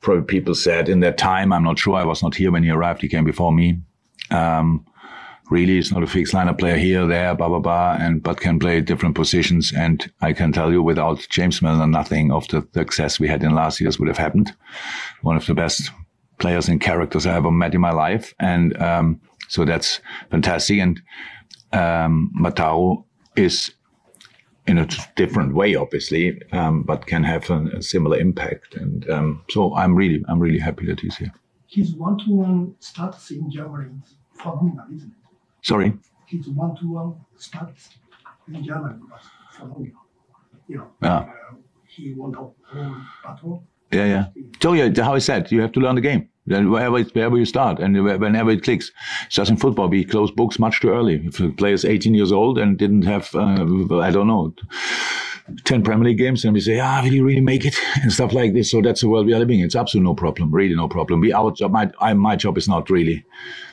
probably 0.00 0.24
people 0.24 0.54
said 0.54 0.88
in 0.88 1.00
that 1.00 1.16
time, 1.16 1.52
I'm 1.52 1.64
not 1.64 1.78
sure, 1.78 1.96
I 1.96 2.04
was 2.04 2.22
not 2.22 2.34
here 2.34 2.52
when 2.52 2.62
he 2.62 2.70
arrived, 2.70 3.00
he 3.00 3.08
came 3.08 3.24
before 3.24 3.52
me. 3.52 3.80
Um, 4.34 4.84
really 5.50 5.78
is 5.78 5.92
not 5.92 6.02
a 6.02 6.06
fixed 6.06 6.34
lineup 6.34 6.58
player 6.58 6.76
here, 6.76 7.06
there, 7.06 7.34
blah 7.34 7.48
blah 7.48 7.58
blah, 7.58 7.96
and 8.00 8.22
but 8.22 8.40
can 8.40 8.58
play 8.58 8.80
different 8.80 9.14
positions. 9.14 9.72
And 9.72 10.10
I 10.20 10.32
can 10.32 10.52
tell 10.52 10.72
you, 10.72 10.82
without 10.82 11.26
James 11.30 11.62
Milner, 11.62 11.86
nothing 11.86 12.32
of 12.32 12.48
the 12.48 12.66
success 12.74 13.20
we 13.20 13.28
had 13.28 13.42
in 13.42 13.54
last 13.54 13.80
years 13.80 13.98
would 13.98 14.08
have 14.08 14.18
happened. 14.18 14.54
One 15.22 15.36
of 15.36 15.46
the 15.46 15.54
best 15.54 15.90
players 16.38 16.68
and 16.68 16.80
characters 16.80 17.26
I 17.26 17.36
ever 17.36 17.50
met 17.50 17.74
in 17.74 17.80
my 17.80 17.92
life, 17.92 18.34
and 18.40 18.76
um, 18.80 19.20
so 19.48 19.64
that's 19.64 20.00
fantastic. 20.30 20.78
And 20.78 21.02
um, 21.72 22.32
Wataru 22.40 23.04
is 23.36 23.72
in 24.66 24.78
a 24.78 24.88
different 25.16 25.54
way, 25.54 25.74
obviously, 25.74 26.40
um, 26.52 26.82
but 26.84 27.06
can 27.06 27.22
have 27.22 27.50
a, 27.50 27.82
similar 27.82 28.18
impact. 28.18 28.74
And 28.74 29.08
um, 29.10 29.44
so 29.50 29.74
I'm 29.74 29.94
really, 29.94 30.24
I'm 30.26 30.40
really 30.40 30.58
happy 30.58 30.86
that 30.86 31.00
he's 31.00 31.16
here. 31.16 31.32
His 31.66 31.94
one-to-one 31.94 32.76
starts 32.78 33.30
in 33.30 33.50
Germany 33.50 33.90
Ungarn, 34.52 34.94
isn't 34.96 35.08
it? 35.10 35.66
Sorry. 35.66 35.92
His 36.26 36.48
one-to-one 36.48 37.14
starts 37.36 37.90
in 38.48 38.62
Germany 38.64 38.98
from 39.50 39.70
Ungarn. 39.70 39.92
You 40.68 40.78
know, 40.78 40.86
Yeah. 41.02 41.16
uh, 41.18 41.26
he 41.86 42.12
won 42.14 42.32
the 42.32 42.38
whole 42.38 42.54
battle. 43.22 43.62
Yeah, 43.92 44.06
yeah. 44.06 44.26
So 44.62 44.72
yeah, 44.72 44.90
how 45.02 45.14
I 45.14 45.18
said, 45.20 45.52
you 45.52 45.60
have 45.60 45.72
to 45.72 45.80
learn 45.80 45.94
the 45.94 46.00
game. 46.00 46.28
Then 46.46 46.70
wherever 46.70 46.98
it, 46.98 47.14
wherever 47.14 47.38
you 47.38 47.44
start 47.46 47.78
and 47.78 47.94
whenever 48.04 48.50
it 48.50 48.62
clicks. 48.62 48.90
Just 49.30 49.50
in 49.50 49.56
football, 49.56 49.88
we 49.88 50.04
close 50.04 50.30
books 50.30 50.58
much 50.58 50.80
too 50.80 50.90
early. 50.90 51.22
If 51.26 51.40
a 51.40 51.50
player 51.50 51.72
is 51.74 51.84
18 51.84 52.14
years 52.14 52.32
old 52.32 52.58
and 52.58 52.76
didn't 52.76 53.02
have, 53.02 53.34
uh, 53.34 53.98
I 54.00 54.10
don't 54.10 54.26
know, 54.26 54.52
10 55.64 55.82
Premier 55.82 56.08
League 56.08 56.18
games, 56.18 56.44
and 56.44 56.54
we 56.54 56.60
say, 56.60 56.80
ah, 56.80 57.02
will 57.02 57.10
he 57.10 57.20
really 57.20 57.40
make 57.40 57.64
it? 57.64 57.76
And 58.02 58.12
stuff 58.12 58.32
like 58.32 58.54
this. 58.54 58.70
So 58.70 58.80
that's 58.80 59.02
the 59.02 59.08
world 59.08 59.26
we 59.26 59.34
are 59.34 59.38
living 59.38 59.60
in. 59.60 59.66
It's 59.66 59.76
absolutely 59.76 60.10
no 60.10 60.14
problem, 60.14 60.50
really 60.50 60.74
no 60.74 60.88
problem. 60.88 61.20
We, 61.20 61.32
our 61.32 61.50
job, 61.52 61.72
my, 61.72 61.90
I, 62.00 62.14
my 62.14 62.36
job 62.36 62.56
is 62.56 62.68
not 62.68 62.88
really 62.88 63.24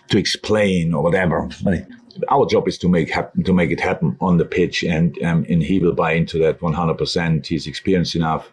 to 0.09 0.17
explain 0.17 0.93
or 0.93 1.01
whatever. 1.01 1.49
But 1.63 1.87
Our 2.27 2.45
job 2.45 2.67
is 2.67 2.77
to 2.79 2.89
make 2.89 3.09
happen, 3.09 3.43
to 3.43 3.53
make 3.53 3.71
it 3.71 3.79
happen 3.79 4.17
on 4.19 4.37
the 4.37 4.45
pitch, 4.45 4.83
and 4.83 5.17
um, 5.23 5.45
and 5.49 5.63
he 5.63 5.79
will 5.79 5.93
buy 5.93 6.11
into 6.11 6.37
that 6.39 6.59
100%. 6.59 7.45
He's 7.47 7.67
experienced 7.67 8.15
enough. 8.15 8.51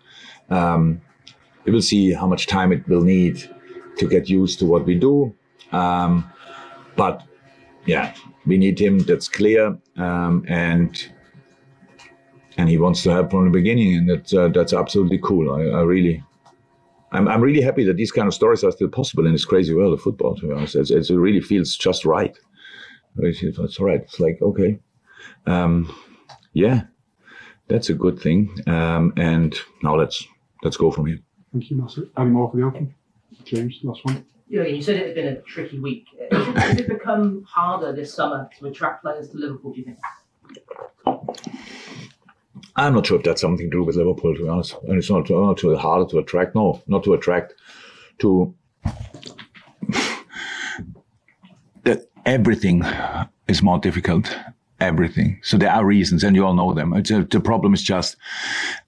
Um, 0.48 1.00
we 1.64 1.72
will 1.72 1.82
see 1.82 2.12
how 2.12 2.28
much 2.28 2.46
time 2.46 2.72
it 2.72 2.86
will 2.88 3.02
need 3.02 3.50
to 3.98 4.08
get 4.08 4.28
used 4.28 4.60
to 4.60 4.64
what 4.66 4.86
we 4.86 4.94
do. 4.94 5.34
Um, 5.72 6.30
but 6.94 7.24
yeah, 7.84 8.14
we 8.46 8.56
need 8.58 8.78
him. 8.80 9.00
That's 9.00 9.28
clear, 9.28 9.76
um, 9.96 10.44
and 10.46 10.92
and 12.58 12.68
he 12.68 12.76
wants 12.76 13.02
to 13.04 13.10
help 13.10 13.30
from 13.30 13.44
the 13.44 13.50
beginning, 13.50 13.94
and 13.94 14.10
that's 14.10 14.34
uh, 14.34 14.48
that's 14.48 14.74
absolutely 14.74 15.18
cool. 15.22 15.54
I, 15.54 15.78
I 15.78 15.82
really. 15.82 16.22
I'm, 17.10 17.26
I'm 17.26 17.40
really 17.40 17.62
happy 17.62 17.84
that 17.84 17.96
these 17.96 18.12
kind 18.12 18.28
of 18.28 18.34
stories 18.34 18.62
are 18.62 18.70
still 18.70 18.88
possible 18.88 19.24
in 19.24 19.32
this 19.32 19.46
crazy 19.46 19.72
world 19.72 19.94
of 19.94 20.02
football. 20.02 20.34
To 20.36 20.46
be 20.46 20.52
honest, 20.52 20.74
it's, 20.74 20.90
it's, 20.90 21.08
it 21.08 21.16
really 21.16 21.40
feels 21.40 21.74
just 21.74 22.04
right. 22.04 22.36
It's, 23.16 23.42
it's 23.42 23.78
all 23.80 23.86
right. 23.86 24.02
It's 24.02 24.20
like 24.20 24.42
okay, 24.42 24.78
um, 25.46 25.90
yeah, 26.52 26.82
that's 27.68 27.88
a 27.88 27.94
good 27.94 28.20
thing. 28.20 28.54
Um, 28.66 29.14
and 29.16 29.58
now 29.82 29.96
let's 29.96 30.26
let's 30.62 30.76
go 30.76 30.90
from 30.90 31.06
here. 31.06 31.20
Thank 31.52 31.70
you, 31.70 31.78
Master. 31.78 32.02
Any 32.18 32.30
more 32.30 32.50
for 32.50 32.58
the 32.58 32.64
Open? 32.64 32.94
James, 33.44 33.78
last 33.84 34.04
one. 34.04 34.26
You, 34.48 34.60
know, 34.60 34.66
you 34.66 34.82
said 34.82 34.96
it 34.96 35.06
had 35.06 35.14
been 35.14 35.26
a 35.28 35.40
tricky 35.42 35.78
week. 35.78 36.06
Has 36.30 36.48
it, 36.48 36.56
has 36.56 36.78
it 36.78 36.88
become 36.88 37.44
harder 37.44 37.92
this 37.92 38.12
summer 38.12 38.50
to 38.58 38.66
attract 38.66 39.02
players 39.02 39.28
to 39.30 39.36
Liverpool, 39.36 39.72
do 39.72 39.78
you 39.80 39.84
think? 39.84 39.98
I'm 42.76 42.94
not 42.94 43.06
sure 43.06 43.18
if 43.18 43.24
that's 43.24 43.40
something 43.40 43.70
to 43.70 43.76
do 43.76 43.82
with 43.82 43.96
Liverpool, 43.96 44.34
to 44.34 44.42
be 44.42 44.48
honest. 44.48 44.74
And 44.86 44.98
it's 44.98 45.10
not, 45.10 45.28
not 45.28 45.58
too 45.58 45.76
harder 45.76 46.08
to 46.10 46.18
attract. 46.18 46.54
No, 46.54 46.82
not 46.86 47.04
to 47.04 47.14
attract. 47.14 47.54
To 48.20 48.54
that 51.84 52.08
everything 52.24 52.84
is 53.46 53.62
more 53.62 53.78
difficult. 53.78 54.36
Everything. 54.80 55.40
So 55.42 55.56
there 55.56 55.72
are 55.72 55.84
reasons, 55.84 56.22
and 56.22 56.36
you 56.36 56.46
all 56.46 56.54
know 56.54 56.72
them. 56.72 56.92
A, 56.92 57.02
the 57.02 57.40
problem 57.42 57.74
is 57.74 57.82
just 57.82 58.16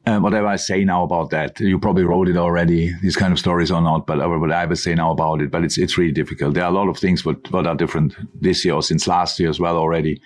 uh, 0.06 0.20
whatever 0.20 0.46
I 0.46 0.54
say 0.54 0.84
now 0.84 1.02
about 1.02 1.30
that. 1.30 1.58
You 1.58 1.80
probably 1.80 2.04
wrote 2.04 2.28
it 2.28 2.36
already. 2.36 2.94
These 3.02 3.16
kind 3.16 3.32
of 3.32 3.40
stories 3.40 3.72
or 3.72 3.82
not, 3.82 4.06
but 4.06 4.20
uh, 4.20 4.28
what 4.28 4.52
I 4.52 4.66
will 4.66 4.76
say 4.76 4.94
now 4.94 5.10
about 5.10 5.42
it. 5.42 5.50
But 5.50 5.64
it's 5.64 5.78
it's 5.78 5.98
really 5.98 6.12
difficult. 6.12 6.54
There 6.54 6.62
are 6.62 6.70
a 6.70 6.74
lot 6.74 6.88
of 6.88 6.96
things 6.96 7.24
what 7.24 7.50
what 7.50 7.66
are 7.66 7.74
different 7.74 8.14
this 8.40 8.64
year 8.64 8.74
or 8.74 8.84
since 8.84 9.08
last 9.08 9.40
year 9.40 9.50
as 9.50 9.58
well 9.58 9.76
already. 9.76 10.22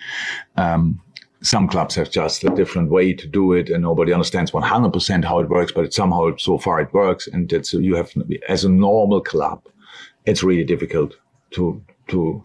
Um, 0.55 1.01
some 1.45 1.67
clubs 1.67 1.95
have 1.95 2.09
just 2.09 2.43
a 2.43 2.49
different 2.49 2.89
way 2.89 3.13
to 3.13 3.27
do 3.27 3.53
it 3.53 3.69
and 3.69 3.83
nobody 3.83 4.11
understands 4.11 4.51
100% 4.51 5.23
how 5.23 5.39
it 5.39 5.49
works 5.49 5.71
but 5.71 5.93
somehow 5.93 6.35
so 6.37 6.57
far 6.57 6.81
it 6.81 6.93
works 6.93 7.27
and 7.27 7.51
it's 7.53 7.73
you 7.73 7.95
have 7.95 8.11
as 8.47 8.65
a 8.65 8.69
normal 8.69 9.21
club 9.21 9.61
it's 10.25 10.43
really 10.43 10.63
difficult 10.63 11.15
to 11.51 11.81
to 12.07 12.43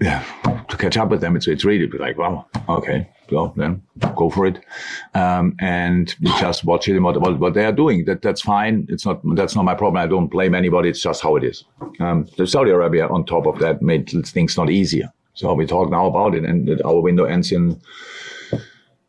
yeah 0.00 0.24
to 0.68 0.76
catch 0.76 0.96
up 0.96 1.10
with 1.10 1.20
them. 1.20 1.36
It's 1.36 1.46
it's 1.46 1.64
really 1.64 1.86
like 1.98 2.18
wow 2.18 2.46
okay 2.68 3.08
well 3.30 3.52
then 3.56 3.82
go 4.16 4.30
for 4.30 4.46
it. 4.46 4.64
Um, 5.14 5.56
and 5.60 6.14
you 6.20 6.32
just 6.38 6.64
watch 6.64 6.88
it 6.88 6.96
and 6.96 7.04
what, 7.04 7.20
what, 7.20 7.38
what 7.38 7.54
they 7.54 7.64
are 7.64 7.72
doing. 7.72 8.04
That 8.04 8.22
that's 8.22 8.40
fine. 8.40 8.86
It's 8.88 9.06
not 9.06 9.20
that's 9.34 9.54
not 9.54 9.64
my 9.64 9.74
problem. 9.74 10.02
I 10.02 10.06
don't 10.06 10.28
blame 10.28 10.54
anybody. 10.54 10.88
It's 10.88 11.02
just 11.02 11.22
how 11.22 11.36
it 11.36 11.44
is. 11.44 11.64
Um, 12.00 12.26
saudi 12.46 12.70
arabia 12.70 13.06
on 13.08 13.24
top 13.24 13.46
of 13.46 13.58
that 13.60 13.82
made 13.82 14.10
things 14.26 14.56
not 14.56 14.70
easier 14.70 15.12
so 15.34 15.54
we 15.54 15.66
talk 15.66 15.90
now 15.90 16.06
about 16.06 16.34
it, 16.34 16.44
and 16.44 16.80
our 16.82 17.00
window 17.00 17.24
ends 17.24 17.52
in 17.52 17.80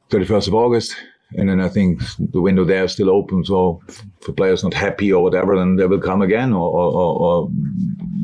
31st 0.09 0.47
of 0.47 0.55
August. 0.55 0.95
And 1.35 1.49
then 1.49 1.59
I 1.59 1.67
think 1.67 2.01
the 2.19 2.41
window 2.41 2.63
there 2.63 2.83
is 2.83 2.93
still 2.93 3.09
open. 3.09 3.43
So 3.43 3.81
if 3.87 4.35
players 4.35 4.63
not 4.63 4.73
happy 4.73 5.11
or 5.11 5.23
whatever, 5.23 5.57
then 5.57 5.77
they 5.77 5.87
will 5.87 5.99
come 5.99 6.21
again 6.21 6.53
or, 6.53 6.69
or, 6.69 7.19
or, 7.19 7.49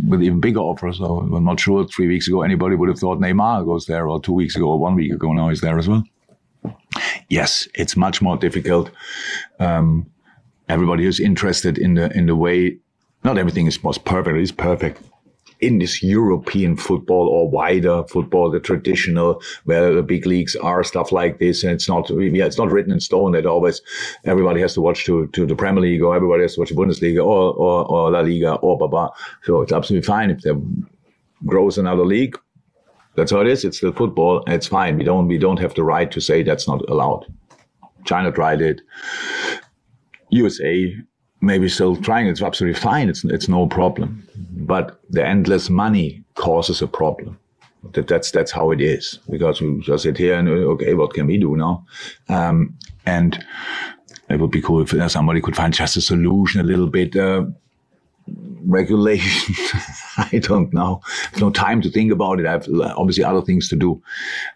with 0.08 0.22
even 0.22 0.40
bigger 0.40 0.60
offers. 0.60 1.00
So 1.00 1.20
I'm 1.20 1.44
not 1.44 1.60
sure 1.60 1.86
three 1.86 2.08
weeks 2.08 2.28
ago 2.28 2.44
anybody 2.44 2.76
would 2.76 2.90
have 2.90 3.00
thought 3.00 3.20
Neymar 3.20 3.66
goes 3.66 3.88
there 3.88 4.08
or 4.08 4.22
two 4.22 4.34
weeks 4.34 4.56
ago 4.56 4.70
or 4.70 4.80
one 4.80 4.96
week 4.96 5.12
ago 5.12 5.34
now 5.34 5.50
he's 5.50 5.62
there 5.62 5.80
as 5.80 5.88
well. 5.88 6.04
Yes, 7.30 7.68
it's 7.74 7.96
much 7.96 8.22
more 8.22 8.38
difficult. 8.38 8.92
Um, 9.60 10.06
everybody 10.68 11.04
who's 11.04 11.20
interested 11.20 11.78
in 11.78 11.96
the 11.96 12.12
in 12.16 12.26
the 12.26 12.36
way, 12.36 12.78
not 13.24 13.38
everything 13.38 13.68
is 13.68 13.84
was 13.84 13.98
perfect. 13.98 14.38
It's 14.38 14.52
perfect 14.52 15.02
in 15.60 15.80
this 15.80 16.02
European 16.02 16.78
football 16.78 17.28
or 17.28 17.50
wider 17.50 18.04
football, 18.06 18.50
the 18.50 18.60
traditional 18.60 19.42
where 19.66 19.94
the 19.94 20.02
big 20.02 20.26
leagues 20.26 20.56
are 20.56 20.84
stuff 20.84 21.12
like 21.12 21.40
this, 21.40 21.64
and 21.64 21.74
it's 21.74 21.88
not 21.88 22.10
yeah, 22.10 22.46
it's 22.46 22.58
not 22.58 22.72
written 22.72 22.92
in 22.92 23.00
stone 23.00 23.34
that 23.34 23.46
always 23.46 23.82
everybody 24.26 24.62
has 24.62 24.74
to 24.74 24.82
watch 24.82 25.06
to, 25.06 25.28
to 25.28 25.46
the 25.46 25.56
Premier 25.56 25.82
League 25.82 26.02
or 26.02 26.16
everybody 26.16 26.44
has 26.44 26.56
to 26.56 26.62
watch 26.62 26.70
the 26.70 26.76
Bundesliga 26.76 27.26
or 27.26 27.54
or, 27.54 27.86
or 27.90 28.12
La 28.12 28.22
Liga 28.22 28.56
or 28.56 28.78
blah 28.78 28.88
blah. 28.88 29.10
So 29.44 29.62
it's 29.62 29.74
absolutely 29.74 30.06
fine 30.06 30.32
if 30.32 30.42
there 30.42 30.56
grows 31.46 31.78
another 31.78 32.06
league. 32.06 32.38
That's 33.16 33.32
how 33.32 33.42
it 33.42 33.48
is. 33.48 33.66
It's 33.66 33.78
still 33.78 33.92
football. 33.92 34.44
It's 34.48 34.68
fine. 34.68 34.98
We 34.98 35.04
don't 35.04 35.28
we 35.28 35.38
don't 35.38 35.60
have 35.60 35.74
the 35.74 35.84
right 35.84 36.10
to 36.12 36.22
say 36.22 36.42
that's 36.42 36.68
not 36.68 36.88
allowed. 36.90 37.26
China 38.06 38.32
tried 38.32 38.62
it. 38.62 38.82
USA 40.30 40.96
maybe 41.42 41.70
still 41.70 41.96
trying. 41.96 42.28
It's 42.28 42.42
absolutely 42.42 42.80
fine. 42.80 43.10
It's 43.10 43.24
it's 43.26 43.48
no 43.48 43.68
problem. 43.68 44.28
But 44.52 45.00
the 45.10 45.26
endless 45.26 45.70
money 45.70 46.24
causes 46.36 46.82
a 46.82 46.88
problem. 46.88 47.40
That, 47.94 48.08
that's 48.08 48.32
that's 48.32 48.52
how 48.52 48.72
it 48.72 48.82
is 48.82 49.20
because 49.30 49.62
we 49.62 49.80
just 49.82 50.04
sit 50.04 50.18
here 50.18 50.36
and 50.36 50.50
okay, 50.50 50.94
what 50.94 51.14
can 51.14 51.28
we 51.28 51.38
do 51.38 51.56
now? 51.56 51.86
Um, 52.28 52.78
and 53.06 53.44
it 54.30 54.40
would 54.40 54.52
be 54.52 54.62
cool 54.62 54.82
if 54.82 55.12
somebody 55.12 55.42
could 55.42 55.56
find 55.56 55.74
just 55.74 55.98
a 55.98 56.02
solution, 56.02 56.62
a 56.62 56.64
little 56.64 56.88
bit. 56.88 57.16
Uh, 57.16 57.46
regulation. 58.66 59.56
I 60.18 60.40
don't 60.40 60.74
know. 60.74 61.02
No 61.40 61.50
time 61.50 61.82
to 61.82 61.90
think 61.90 62.12
about 62.12 62.40
it. 62.40 62.46
I 62.46 62.52
have 62.52 62.68
obviously 62.96 63.24
other 63.24 63.42
things 63.42 63.70
to 63.70 63.76
do. 63.76 64.02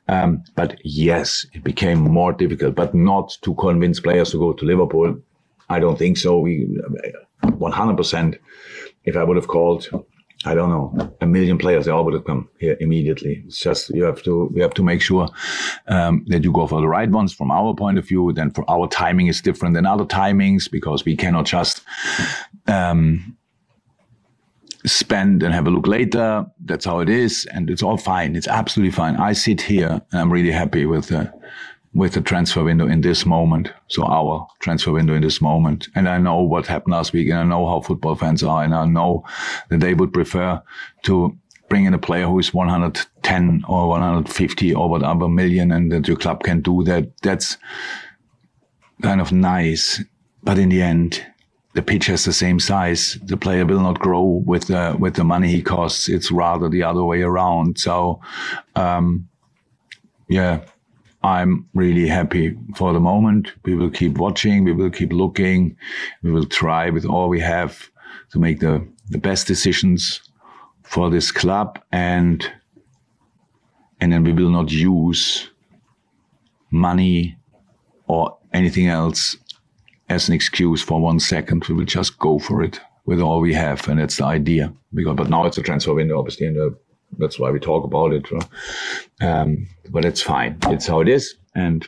Um, 0.07 0.43
but 0.55 0.77
yes, 0.83 1.45
it 1.53 1.63
became 1.63 1.99
more 1.99 2.33
difficult, 2.33 2.75
but 2.75 2.93
not 2.93 3.37
to 3.41 3.55
convince 3.55 3.99
players 3.99 4.31
to 4.31 4.37
go 4.37 4.53
to 4.53 4.65
Liverpool. 4.65 5.19
I 5.73 5.79
don't 5.79 5.97
think 5.97 6.17
so. 6.17 6.39
We 6.39 6.67
100%. 7.43 8.39
If 9.05 9.17
I 9.17 9.23
would 9.23 9.37
have 9.37 9.47
called, 9.47 9.89
I 10.45 10.53
don't 10.53 10.69
know, 10.69 11.15
a 11.19 11.25
million 11.25 11.57
players, 11.57 11.85
they 11.85 11.91
all 11.91 12.05
would 12.05 12.13
have 12.13 12.25
come 12.25 12.47
here 12.59 12.77
immediately. 12.79 13.43
It's 13.47 13.59
just 13.59 13.89
you 13.89 14.03
have 14.03 14.21
to 14.23 14.51
you 14.55 14.61
have 14.61 14.75
to 14.75 14.83
make 14.83 15.01
sure 15.01 15.29
um, 15.87 16.23
that 16.27 16.43
you 16.43 16.51
go 16.51 16.67
for 16.67 16.79
the 16.79 16.87
right 16.87 17.09
ones 17.09 17.33
from 17.33 17.51
our 17.51 17.73
point 17.73 17.97
of 17.97 18.07
view. 18.07 18.31
Then 18.33 18.51
for 18.51 18.69
our 18.69 18.87
timing 18.87 19.27
is 19.27 19.41
different 19.41 19.73
than 19.75 19.85
other 19.85 20.05
timings 20.05 20.69
because 20.69 21.03
we 21.05 21.15
cannot 21.15 21.45
just 21.45 21.81
um, 22.67 23.35
spend 24.85 25.43
and 25.43 25.53
have 25.53 25.67
a 25.67 25.71
look 25.71 25.87
later. 25.87 26.45
That's 26.63 26.85
how 26.85 26.99
it 26.99 27.09
is, 27.09 27.47
and 27.51 27.69
it's 27.69 27.83
all 27.83 27.97
fine. 27.97 28.35
It's 28.35 28.47
absolutely 28.47 28.91
fine. 28.91 29.15
I 29.15 29.33
sit 29.33 29.59
here 29.61 30.01
and 30.11 30.21
I'm 30.21 30.31
really 30.31 30.51
happy 30.51 30.85
with 30.85 31.07
the 31.07 31.33
with 31.93 32.13
the 32.13 32.21
transfer 32.21 32.63
window 32.63 32.87
in 32.87 33.01
this 33.01 33.25
moment. 33.25 33.71
So 33.87 34.03
our 34.03 34.47
transfer 34.59 34.91
window 34.91 35.13
in 35.13 35.21
this 35.21 35.41
moment. 35.41 35.87
And 35.95 36.09
I 36.09 36.17
know 36.17 36.41
what 36.41 36.65
happened 36.65 36.93
last 36.93 37.13
week 37.13 37.29
and 37.29 37.37
I 37.37 37.43
know 37.43 37.67
how 37.67 37.81
football 37.81 38.15
fans 38.15 38.43
are 38.43 38.63
and 38.63 38.73
I 38.73 38.85
know 38.85 39.23
that 39.69 39.79
they 39.79 39.93
would 39.93 40.11
prefer 40.11 40.61
to 41.03 41.37
bring 41.69 41.85
in 41.85 41.93
a 41.93 41.99
player 41.99 42.25
who 42.25 42.39
is 42.39 42.53
110 42.53 43.63
or 43.67 43.89
150 43.89 44.73
or 44.73 44.89
whatever 44.89 45.27
million 45.29 45.71
and 45.71 45.91
that 45.91 46.07
your 46.07 46.17
club 46.17 46.43
can 46.43 46.61
do 46.61 46.83
that. 46.83 47.15
That's 47.21 47.57
kind 49.01 49.21
of 49.21 49.31
nice. 49.31 50.03
But 50.41 50.57
in 50.57 50.69
the 50.69 50.81
end, 50.81 51.25
the 51.73 51.81
pitch 51.81 52.07
has 52.07 52.25
the 52.25 52.33
same 52.33 52.59
size. 52.59 53.17
The 53.23 53.37
player 53.37 53.65
will 53.65 53.81
not 53.81 53.99
grow 53.99 54.43
with 54.45 54.67
the 54.67 54.95
with 54.99 55.15
the 55.15 55.23
money 55.23 55.49
he 55.49 55.61
costs. 55.61 56.07
It's 56.07 56.31
rather 56.31 56.69
the 56.69 56.83
other 56.83 57.03
way 57.03 57.23
around. 57.23 57.79
So, 57.79 58.21
um, 58.75 59.27
yeah, 60.27 60.61
I'm 61.23 61.67
really 61.73 62.07
happy 62.07 62.57
for 62.75 62.91
the 62.91 62.99
moment. 62.99 63.51
We 63.63 63.75
will 63.75 63.89
keep 63.89 64.17
watching. 64.17 64.65
We 64.65 64.73
will 64.73 64.89
keep 64.89 65.13
looking. 65.13 65.77
We 66.21 66.31
will 66.31 66.45
try 66.45 66.89
with 66.89 67.05
all 67.05 67.29
we 67.29 67.39
have 67.39 67.89
to 68.31 68.39
make 68.39 68.59
the 68.59 68.85
the 69.09 69.17
best 69.17 69.47
decisions 69.47 70.21
for 70.83 71.09
this 71.09 71.31
club 71.31 71.79
and 71.91 72.49
and 73.99 74.11
then 74.11 74.23
we 74.23 74.33
will 74.33 74.49
not 74.49 74.71
use 74.71 75.49
money 76.71 77.37
or 78.07 78.37
anything 78.51 78.87
else 78.87 79.37
as 80.09 80.27
an 80.27 80.35
excuse 80.35 80.81
for 80.81 80.99
one 80.99 81.19
second. 81.19 81.65
We 81.65 81.75
will 81.75 81.85
just 81.85 82.19
go 82.19 82.39
for 82.39 82.63
it 82.63 82.81
with 83.05 83.19
all 83.19 83.39
we 83.39 83.53
have, 83.53 83.87
and 83.87 83.99
it's 83.99 84.17
the 84.17 84.25
idea. 84.25 84.73
Because, 84.93 85.15
but 85.15 85.29
now 85.29 85.45
it's 85.45 85.57
a 85.57 85.61
transfer 85.61 85.93
window, 85.93 86.19
obviously, 86.19 86.47
and 86.47 86.57
uh, 86.59 86.69
that's 87.17 87.39
why 87.39 87.51
we 87.51 87.59
talk 87.59 87.83
about 87.83 88.13
it. 88.13 88.25
Um, 89.21 89.67
but 89.89 90.05
it's 90.05 90.21
fine. 90.21 90.57
It's 90.63 90.87
how 90.87 91.01
it 91.01 91.09
is, 91.09 91.35
and 91.55 91.87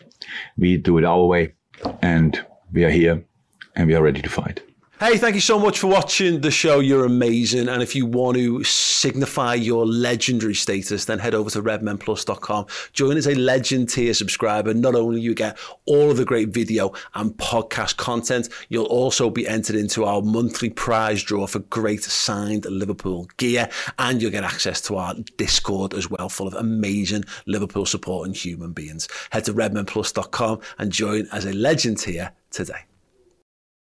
we 0.57 0.77
do 0.77 0.97
it 0.97 1.05
our 1.05 1.25
way, 1.25 1.53
and 2.01 2.43
we 2.71 2.83
are 2.83 2.89
here, 2.89 3.23
and 3.75 3.88
we 3.88 3.95
are 3.95 4.03
ready 4.03 4.21
to 4.21 4.29
fight. 4.29 4.61
Hey, 4.97 5.17
thank 5.17 5.36
you 5.36 5.41
so 5.41 5.60
much 5.60 5.79
for 5.79 5.88
watching 5.88 6.39
the 6.39 6.49
show. 6.49 6.79
You're 6.79 7.03
amazing. 7.03 7.67
And 7.67 7.84
if 7.84 7.97
you 7.97 8.05
want 8.05 8.38
to 8.38 8.63
signify 8.63 9.55
your 9.55 9.86
legendary 9.86 10.55
status, 10.55 11.03
then 11.03 11.19
head 11.19 11.36
over 11.36 11.49
to 11.49 11.62
redmenplus.com. 11.62 12.67
Join 12.93 13.17
as 13.17 13.27
a 13.27 13.36
legend 13.36 13.89
tier 13.89 14.13
subscriber. 14.13 14.73
Not 14.73 14.95
only 14.95 15.19
you 15.19 15.36
get 15.36 15.58
all 15.86 16.12
of 16.12 16.15
the 16.15 16.23
great 16.23 16.47
video 16.47 16.93
and 17.13 17.31
podcast 17.31 17.97
content, 17.97 18.47
you'll 18.69 18.86
also 18.86 19.29
be 19.29 19.45
entered 19.45 19.75
into 19.75 20.05
our 20.05 20.21
monthly 20.21 20.69
prize 20.69 21.21
draw 21.21 21.45
for 21.45 21.60
great 21.60 22.01
signed 22.01 22.63
Liverpool 22.63 23.27
gear. 23.36 23.69
And 23.99 24.21
you'll 24.21 24.31
get 24.31 24.45
access 24.45 24.79
to 24.84 24.95
our 24.95 25.13
Discord 25.36 25.93
as 25.93 26.10
well, 26.10 26.29
full 26.29 26.47
of 26.47 26.53
amazing 26.53 27.25
Liverpool 27.47 27.86
supporting 27.86 28.34
human 28.34 28.71
beings. 28.71 29.10
Head 29.31 29.43
to 29.43 29.53
redmenplus.com 29.53 30.62
and 30.79 30.89
join 30.89 31.27
as 31.34 31.43
a 31.43 31.51
legend 31.51 31.99
tier 31.99 32.31
today. 32.49 32.86